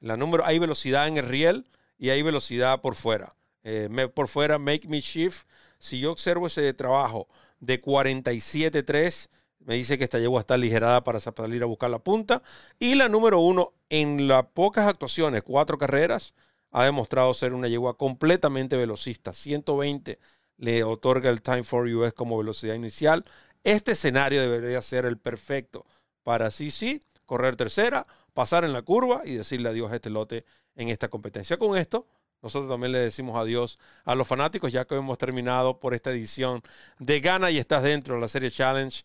La 0.00 0.16
número, 0.16 0.46
hay 0.46 0.58
velocidad 0.58 1.08
en 1.08 1.18
el 1.18 1.26
riel 1.26 1.68
y 1.98 2.10
hay 2.10 2.22
velocidad 2.22 2.80
por 2.80 2.94
fuera. 2.94 3.36
Eh, 3.64 4.08
por 4.14 4.28
fuera, 4.28 4.58
Make 4.58 4.88
Me 4.88 5.00
Shift. 5.00 5.46
Si 5.78 6.00
yo 6.00 6.12
observo 6.12 6.46
ese 6.46 6.72
trabajo 6.72 7.28
de 7.60 7.82
47.3, 7.82 9.28
me 9.58 9.74
dice 9.74 9.98
que 9.98 10.04
esta 10.04 10.20
yegua 10.20 10.40
está 10.40 10.54
aligerada 10.54 11.02
para 11.02 11.18
salir 11.18 11.62
a 11.64 11.66
buscar 11.66 11.90
la 11.90 11.98
punta. 11.98 12.42
Y 12.78 12.94
la 12.94 13.08
número 13.08 13.40
uno, 13.40 13.72
en 13.90 14.28
las 14.28 14.44
pocas 14.46 14.86
actuaciones, 14.86 15.42
cuatro 15.42 15.76
carreras, 15.78 16.34
ha 16.70 16.84
demostrado 16.84 17.34
ser 17.34 17.52
una 17.52 17.66
yegua 17.66 17.98
completamente 17.98 18.76
velocista. 18.76 19.32
120 19.32 20.20
le 20.58 20.84
otorga 20.84 21.28
el 21.28 21.42
Time 21.42 21.64
for 21.64 21.86
US 21.88 22.12
como 22.12 22.38
velocidad 22.38 22.74
inicial. 22.74 23.24
Este 23.66 23.92
escenario 23.92 24.40
debería 24.40 24.80
ser 24.80 25.06
el 25.06 25.18
perfecto 25.18 25.84
para 26.22 26.52
sí, 26.52 26.70
sí, 26.70 27.02
correr 27.24 27.56
tercera, 27.56 28.06
pasar 28.32 28.62
en 28.62 28.72
la 28.72 28.82
curva 28.82 29.22
y 29.24 29.34
decirle 29.34 29.68
adiós 29.68 29.90
a 29.90 29.96
este 29.96 30.08
lote 30.08 30.44
en 30.76 30.88
esta 30.88 31.08
competencia. 31.08 31.56
Con 31.56 31.76
esto, 31.76 32.06
nosotros 32.42 32.70
también 32.70 32.92
le 32.92 33.00
decimos 33.00 33.36
adiós 33.36 33.80
a 34.04 34.14
los 34.14 34.28
fanáticos, 34.28 34.70
ya 34.70 34.84
que 34.84 34.94
hemos 34.94 35.18
terminado 35.18 35.80
por 35.80 35.94
esta 35.94 36.12
edición 36.12 36.62
de 37.00 37.18
Gana 37.18 37.50
y 37.50 37.58
estás 37.58 37.82
dentro 37.82 38.14
de 38.14 38.20
la 38.20 38.28
serie 38.28 38.52
Challenge 38.52 39.02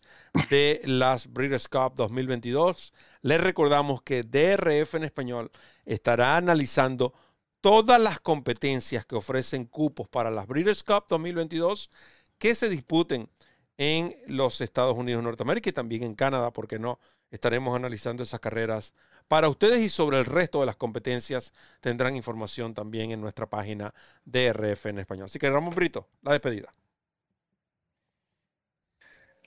de 0.48 0.80
las 0.84 1.26
Breeders' 1.26 1.66
Cup 1.66 1.94
2022. 1.96 2.92
Les 3.22 3.40
recordamos 3.40 4.00
que 4.02 4.22
DRF 4.22 4.94
en 4.94 5.02
español 5.02 5.50
estará 5.84 6.36
analizando 6.36 7.12
todas 7.60 8.00
las 8.00 8.20
competencias 8.20 9.06
que 9.06 9.16
ofrecen 9.16 9.64
cupos 9.64 10.06
para 10.06 10.30
las 10.30 10.46
Breeders' 10.46 10.84
Cup 10.84 11.06
2022 11.08 11.90
que 12.38 12.54
se 12.54 12.68
disputen 12.68 13.28
en 13.78 14.16
los 14.26 14.60
Estados 14.60 14.96
Unidos 14.96 15.20
de 15.20 15.24
Norteamérica 15.24 15.70
y 15.70 15.72
también 15.72 16.02
en 16.02 16.14
Canadá, 16.14 16.52
porque 16.52 16.78
no 16.78 16.98
estaremos 17.30 17.74
analizando 17.74 18.22
esas 18.22 18.40
carreras 18.40 18.94
para 19.28 19.48
ustedes 19.48 19.80
y 19.80 19.88
sobre 19.88 20.18
el 20.18 20.26
resto 20.26 20.60
de 20.60 20.66
las 20.66 20.76
competencias 20.76 21.52
tendrán 21.80 22.16
información 22.16 22.74
también 22.74 23.10
en 23.10 23.20
nuestra 23.20 23.46
página 23.48 23.94
de 24.24 24.52
RF 24.52 24.86
en 24.86 24.98
español. 25.00 25.24
Así 25.26 25.38
que 25.38 25.50
Ramón 25.50 25.74
Brito, 25.74 26.08
la 26.22 26.32
despedida. 26.32 26.70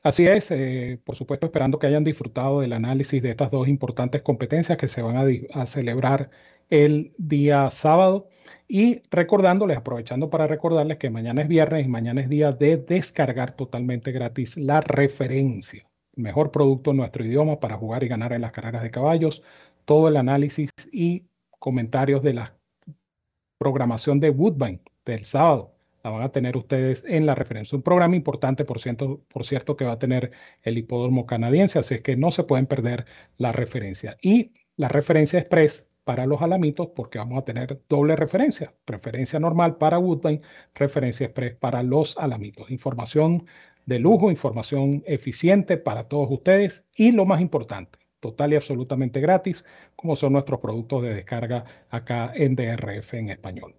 Así 0.03 0.27
es, 0.27 0.51
eh, 0.51 0.99
por 1.03 1.15
supuesto 1.15 1.47
esperando 1.47 1.79
que 1.79 1.87
hayan 1.87 2.03
disfrutado 2.03 2.61
del 2.61 2.73
análisis 2.73 3.21
de 3.23 3.31
estas 3.31 3.49
dos 3.49 3.67
importantes 3.67 4.21
competencias 4.21 4.77
que 4.77 4.87
se 4.87 5.01
van 5.01 5.17
a, 5.17 5.25
a 5.59 5.65
celebrar 5.65 6.29
el 6.69 7.13
día 7.17 7.69
sábado. 7.71 8.29
Y 8.67 9.03
recordándoles, 9.11 9.77
aprovechando 9.77 10.29
para 10.29 10.47
recordarles 10.47 10.97
que 10.97 11.09
mañana 11.09 11.43
es 11.43 11.47
viernes 11.47 11.85
y 11.85 11.89
mañana 11.89 12.21
es 12.21 12.29
día 12.29 12.51
de 12.51 12.77
descargar 12.77 13.55
totalmente 13.55 14.11
gratis 14.11 14.57
la 14.57 14.81
referencia. 14.81 15.87
Mejor 16.15 16.51
producto 16.51 16.91
en 16.91 16.97
nuestro 16.97 17.23
idioma 17.23 17.59
para 17.59 17.77
jugar 17.77 18.03
y 18.03 18.07
ganar 18.07 18.33
en 18.33 18.41
las 18.41 18.51
carreras 18.51 18.81
de 18.81 18.91
caballos. 18.91 19.43
Todo 19.85 20.07
el 20.07 20.17
análisis 20.17 20.71
y 20.91 21.25
comentarios 21.59 22.23
de 22.23 22.33
la 22.33 22.55
programación 23.57 24.19
de 24.19 24.31
Woodbine 24.31 24.81
del 25.05 25.25
sábado. 25.25 25.73
La 26.03 26.11
van 26.11 26.21
a 26.21 26.31
tener 26.31 26.55
ustedes 26.57 27.03
en 27.07 27.25
la 27.25 27.35
referencia. 27.35 27.75
Un 27.75 27.81
programa 27.81 28.15
importante, 28.15 28.63
por 28.63 28.79
cierto, 28.79 29.21
por 29.27 29.45
cierto, 29.45 29.75
que 29.75 29.85
va 29.85 29.93
a 29.93 29.99
tener 29.99 30.31
el 30.61 30.77
hipódromo 30.77 31.25
canadiense, 31.25 31.79
así 31.79 31.95
es 31.95 32.01
que 32.01 32.15
no 32.15 32.31
se 32.31 32.43
pueden 32.43 32.67
perder 32.67 33.05
la 33.37 33.51
referencia. 33.51 34.17
Y 34.21 34.53
la 34.75 34.87
referencia 34.87 35.39
express 35.39 35.87
para 36.05 36.25
los 36.25 36.41
alamitos 36.41 36.87
porque 36.95 37.17
vamos 37.17 37.39
a 37.39 37.45
tener 37.45 37.81
doble 37.89 38.15
referencia, 38.15 38.73
referencia 38.85 39.39
normal 39.39 39.75
para 39.77 39.99
Woodbine, 39.99 40.41
referencia 40.75 41.25
express 41.25 41.55
para 41.55 41.83
los 41.83 42.17
alamitos. 42.17 42.71
Información 42.71 43.45
de 43.85 43.99
lujo, 43.99 44.31
información 44.31 45.03
eficiente 45.05 45.77
para 45.77 46.07
todos 46.07 46.29
ustedes 46.31 46.85
y 46.95 47.11
lo 47.11 47.25
más 47.25 47.41
importante, 47.41 47.99
total 48.19 48.53
y 48.53 48.55
absolutamente 48.55 49.19
gratis, 49.19 49.65
como 49.95 50.15
son 50.15 50.33
nuestros 50.33 50.59
productos 50.59 51.03
de 51.03 51.13
descarga 51.13 51.65
acá 51.89 52.31
en 52.35 52.55
DRF 52.55 53.15
en 53.15 53.29
español. 53.31 53.75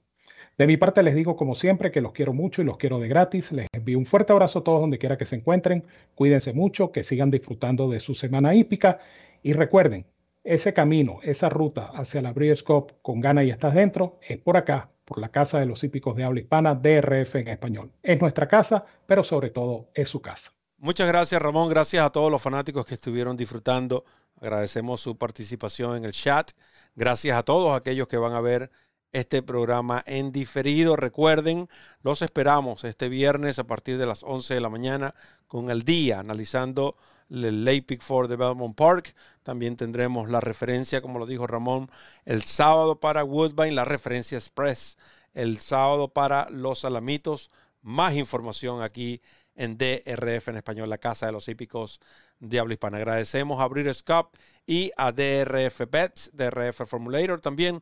De 0.59 0.67
mi 0.67 0.77
parte 0.77 1.03
les 1.03 1.15
digo 1.15 1.37
como 1.37 1.55
siempre 1.55 1.91
que 1.91 2.01
los 2.01 2.13
quiero 2.13 2.33
mucho 2.33 2.63
y 2.63 2.65
los 2.65 2.79
quiero 2.79 2.99
de 2.99 3.09
gratis. 3.09 3.53
Les 3.53 3.67
envío 3.73 3.99
un 3.99 4.07
fuerte 4.07 4.33
abrazo 4.33 4.61
a 4.61 4.65
todos 4.65 4.81
donde 4.81 4.99
quiera 4.99 5.19
que 5.19 5.27
se 5.27 5.37
encuentren. 5.37 5.85
Cuídense 6.15 6.55
mucho, 6.55 6.93
que 6.93 7.03
sigan 7.03 7.31
disfrutando 7.31 7.91
de 7.91 8.01
su 8.01 8.15
semana 8.15 8.55
hípica 8.55 8.99
y 9.43 9.53
recuerden, 9.53 10.07
ese 10.47 10.73
camino, 10.73 11.19
esa 11.23 11.49
ruta 11.49 11.91
hacia 11.95 12.23
la 12.23 12.33
Breeders' 12.33 12.63
Cup 12.63 12.95
con 13.03 13.21
gana 13.21 13.43
y 13.45 13.51
estás 13.51 13.75
dentro, 13.75 14.19
es 14.23 14.39
por 14.39 14.57
acá, 14.57 14.91
por 15.05 15.19
la 15.19 15.31
Casa 15.31 15.59
de 15.59 15.67
los 15.67 15.83
Hípicos 15.85 16.17
de 16.17 16.25
Habla 16.25 16.41
Hispana, 16.41 16.75
DRF 16.75 17.37
en 17.37 17.49
español. 17.49 17.93
Es 18.03 18.21
nuestra 18.21 18.49
casa, 18.49 18.85
pero 19.07 19.23
sobre 19.23 19.51
todo 19.51 19.91
es 19.95 20.09
su 20.09 20.23
casa. 20.23 20.53
Muchas 20.79 21.09
gracias, 21.09 21.41
Ramón. 21.41 21.69
Gracias 21.69 22.05
a 22.05 22.11
todos 22.11 22.31
los 22.31 22.41
fanáticos 22.41 22.87
que 22.87 22.95
estuvieron 22.95 23.37
disfrutando. 23.37 24.05
Agradecemos 24.41 25.01
su 25.01 25.17
participación 25.17 25.97
en 25.97 26.05
el 26.05 26.13
chat. 26.13 26.53
Gracias 26.95 27.37
a 27.37 27.43
todos 27.43 27.75
aquellos 27.75 28.07
que 28.07 28.17
van 28.17 28.35
a 28.35 28.41
ver 28.41 28.71
este 29.13 29.43
programa 29.43 30.03
en 30.07 30.33
diferido. 30.33 30.97
Recuerden, 30.97 31.69
los 32.03 32.23
esperamos 32.23 32.85
este 32.85 33.09
viernes 33.09 33.59
a 33.59 33.65
partir 33.65 33.99
de 33.99 34.07
las 34.07 34.23
11 34.23 34.55
de 34.55 34.61
la 34.61 34.69
mañana 34.69 35.15
con 35.47 35.71
el 35.71 35.83
día 35.83 36.21
analizando 36.21 36.97
el 37.31 37.65
Lake 37.65 37.83
Pick 37.83 38.03
for 38.03 38.29
de 38.29 38.37
Belmont 38.37 38.77
Park. 38.77 39.15
También 39.43 39.77
tendremos 39.77 40.29
la 40.29 40.41
referencia, 40.41 41.01
como 41.01 41.19
lo 41.19 41.27
dijo 41.27 41.47
Ramón, 41.47 41.91
el 42.25 42.43
sábado 42.43 43.01
para 43.01 43.25
Woodbine, 43.25 43.73
la 43.73 43.85
referencia 43.85 44.39
express, 44.39 44.97
el 45.35 45.59
sábado 45.61 46.09
para 46.09 46.49
Los 46.51 46.85
Alamitos. 46.85 47.51
Más 47.83 48.15
información 48.15 48.83
aquí 48.83 49.21
en 49.55 49.79
DRF 49.79 50.49
en 50.49 50.57
español, 50.57 50.91
la 50.91 50.99
Casa 50.99 51.27
de 51.27 51.33
los 51.33 51.49
Hípicos 51.49 52.01
de 52.41 52.59
Habla 52.59 52.75
Hispana. 52.75 52.99
Agradecemos 52.99 53.61
a 53.61 53.69
Breeders' 53.69 54.03
Cup 54.03 54.31
y 54.67 54.91
a 54.97 55.13
DRF 55.13 55.83
Bets, 55.91 56.31
DRF 56.35 56.87
Formulator, 56.87 57.41
también 57.41 57.81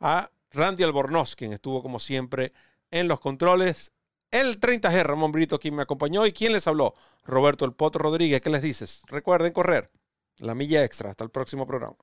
a 0.00 0.30
Randy 0.52 0.84
Albornoz, 0.84 1.36
quien 1.36 1.52
estuvo 1.52 1.82
como 1.82 1.98
siempre 1.98 2.52
en 2.90 3.08
los 3.08 3.20
controles 3.20 3.92
el 4.30 4.60
30G, 4.60 5.02
Ramón 5.02 5.32
Brito, 5.32 5.58
quien 5.58 5.74
me 5.74 5.82
acompañó. 5.82 6.26
¿Y 6.26 6.32
quién 6.32 6.52
les 6.52 6.66
habló? 6.66 6.94
Roberto 7.24 7.64
El 7.64 7.72
Poto 7.72 7.98
Rodríguez. 7.98 8.40
¿Qué 8.40 8.50
les 8.50 8.62
dices? 8.62 9.02
Recuerden 9.06 9.52
correr 9.52 9.90
la 10.38 10.54
milla 10.54 10.84
extra. 10.84 11.10
Hasta 11.10 11.24
el 11.24 11.30
próximo 11.30 11.66
programa. 11.66 11.96